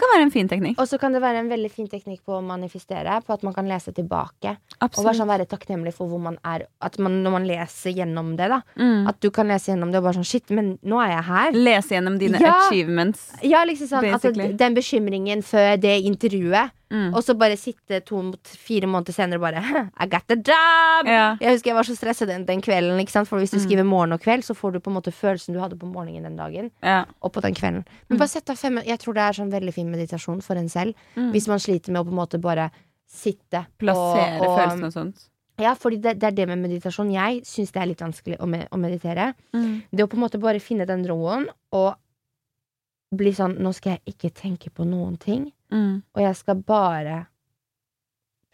[0.00, 0.78] kan være en fin teknikk.
[0.80, 3.18] Og så kan det være en veldig fin teknikk på å manifestere.
[3.26, 4.56] På at man kan lese tilbake.
[4.80, 6.66] Og bare sånn være takknemlig for hvor man er.
[6.80, 8.62] At man, når man leser gjennom det, da.
[8.78, 9.06] Mm.
[9.10, 11.52] At du kan lese gjennom det og bare sånn Shit, men nå er jeg her.
[11.52, 12.54] Lese gjennom dine Ja.
[12.66, 13.32] achievements.
[13.42, 17.14] Ja, liksom sånn altså, Den bekymringen før det intervjuet, Mm.
[17.14, 19.60] og så bare sitte to mot fire måneder senere og bare
[20.02, 21.06] I got the job!
[21.06, 21.36] Ja.
[21.40, 22.98] Jeg husker jeg var så stressa den, den kvelden.
[23.26, 23.64] For hvis du Mm.
[23.64, 26.24] skriver morgen og kveld, så får du på en måte følelsen du hadde på morgenen
[26.26, 26.70] den dagen.
[26.82, 27.04] Ja.
[27.22, 27.84] Og på den kvelden.
[27.86, 28.06] Mm.
[28.08, 30.68] Men bare sett av fem Jeg tror det er sånn veldig fin meditasjon for en
[30.68, 30.94] selv.
[31.16, 31.30] Mm.
[31.32, 32.70] Hvis man sliter med å på en måte bare
[33.10, 35.26] sitte Plassere og, og, følelsene og sånt.
[35.60, 37.10] Ja, fordi det, det er det med meditasjon.
[37.12, 39.34] Jeg syns det er litt vanskelig å, med, å meditere.
[39.52, 39.82] Mm.
[39.92, 41.94] Det å på en måte bare finne den roen og
[43.14, 46.02] bli sånn Nå skal jeg ikke tenke på noen ting, Mm.
[46.14, 47.16] og jeg skal bare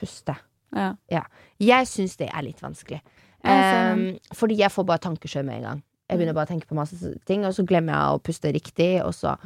[0.01, 0.35] puste.
[0.77, 1.23] Ja.
[1.62, 3.01] Jeg syns det er litt vanskelig.
[3.47, 5.85] Um, fordi jeg får bare tankekjør med en gang.
[6.07, 8.91] Jeg begynner bare å tenke på masse ting, og så glemmer jeg å puste riktig,
[9.14, 9.37] så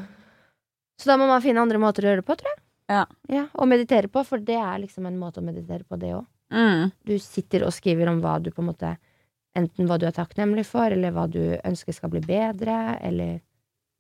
[1.01, 2.61] Så da må man finne andre måter å gjøre det på, tror jeg.
[3.31, 3.47] Ja.
[3.55, 6.27] Og meditere på, for det er liksom en måte å meditere på, det òg.
[6.53, 6.91] Mm.
[7.07, 8.97] Du sitter og skriver om hva du på en måte
[9.59, 13.41] Enten hva du er takknemlig for, eller hva du ønsker skal bli bedre, eller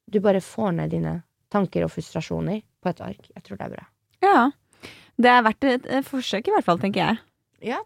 [0.07, 1.15] Du bare får ned dine
[1.51, 3.31] tanker og frustrasjoner på et ark.
[3.37, 3.87] Jeg tror det er bra.
[4.25, 4.51] Ja.
[5.21, 7.19] Det er verdt et, forsøk, i hvert fall, tenker jeg.
[7.75, 7.81] Ja.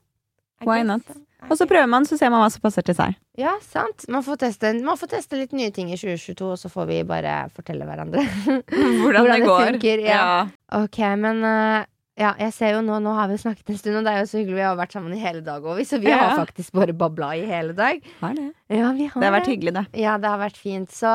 [0.64, 1.02] Why not?
[1.50, 3.16] Og så prøver man, så ser man hva som passer til seg.
[3.36, 4.06] Ja, sant.
[4.08, 7.00] Man får, teste, man får teste litt nye ting i 2022, og så får vi
[7.04, 8.22] bare fortelle hverandre
[9.02, 9.66] Hvordan, det går.
[9.74, 10.04] funker.
[10.06, 10.14] Ja.
[10.14, 10.38] Ja.
[10.80, 11.82] Ok, men uh,
[12.16, 14.30] ja, jeg ser jo nå, nå har vi snakket en stund, og det er jo
[14.30, 14.56] så hyggelig.
[14.62, 16.22] Vi har vært sammen i hele dag òg, så vi Ja.
[16.30, 18.00] har faktisk bare babla i hele dag.
[18.22, 18.48] Har det.
[18.72, 19.84] Ja, vi har Det har vært hyggelig, det.
[20.00, 20.94] Ja, det har vært fint.
[20.94, 21.12] Så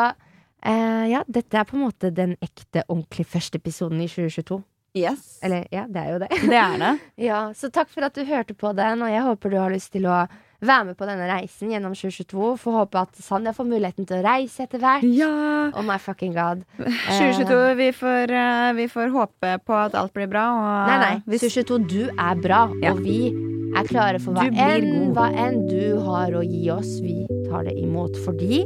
[0.65, 4.61] eh, ja, dette er på en måte den ekte, ordentlig første episoden i 2022.
[4.97, 5.37] Yes.
[5.45, 6.29] Eller ja, det er jo det.
[6.49, 6.93] Det er det.
[7.29, 9.91] ja, så takk for at du hørte på den, og jeg håper du har lyst
[9.93, 10.23] til å
[10.59, 12.55] være med på denne reisen gjennom 2022.
[12.59, 15.05] Får håpe at Sanja får muligheten til å reise etter hvert.
[15.07, 15.29] Ja.
[15.77, 16.65] Oh my fucking god.
[16.81, 20.47] 2022, vi får, eh, vi får håpe på at alt blir bra.
[20.89, 21.13] Nei, nei.
[21.29, 22.91] hvis- 2022, du er bra, Ja.
[22.91, 23.29] og vi
[23.77, 26.97] er klare for hva enn, hva enn du har å gi oss.
[27.05, 28.65] Vi tar det imot fordi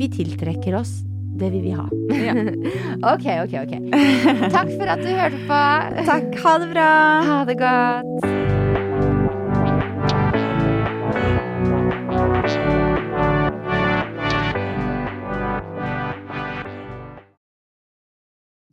[0.00, 1.02] vi tiltrekker oss
[1.40, 1.88] det vi vil ha.
[2.10, 2.34] Ja.
[3.14, 3.72] ok, ok, ok.
[4.52, 5.60] Takk for at du hørte på.
[6.08, 6.26] Takk.
[6.44, 6.90] Ha det bra.
[7.28, 8.10] Ha det godt.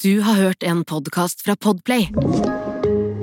[0.04, 2.08] Du har hørt en podkast fra Podplay.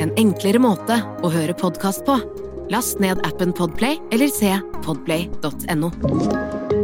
[0.03, 2.19] En enklere måte å høre podkast på.
[2.73, 4.53] Last ned appen Podplay eller se
[4.85, 6.84] podplay.no.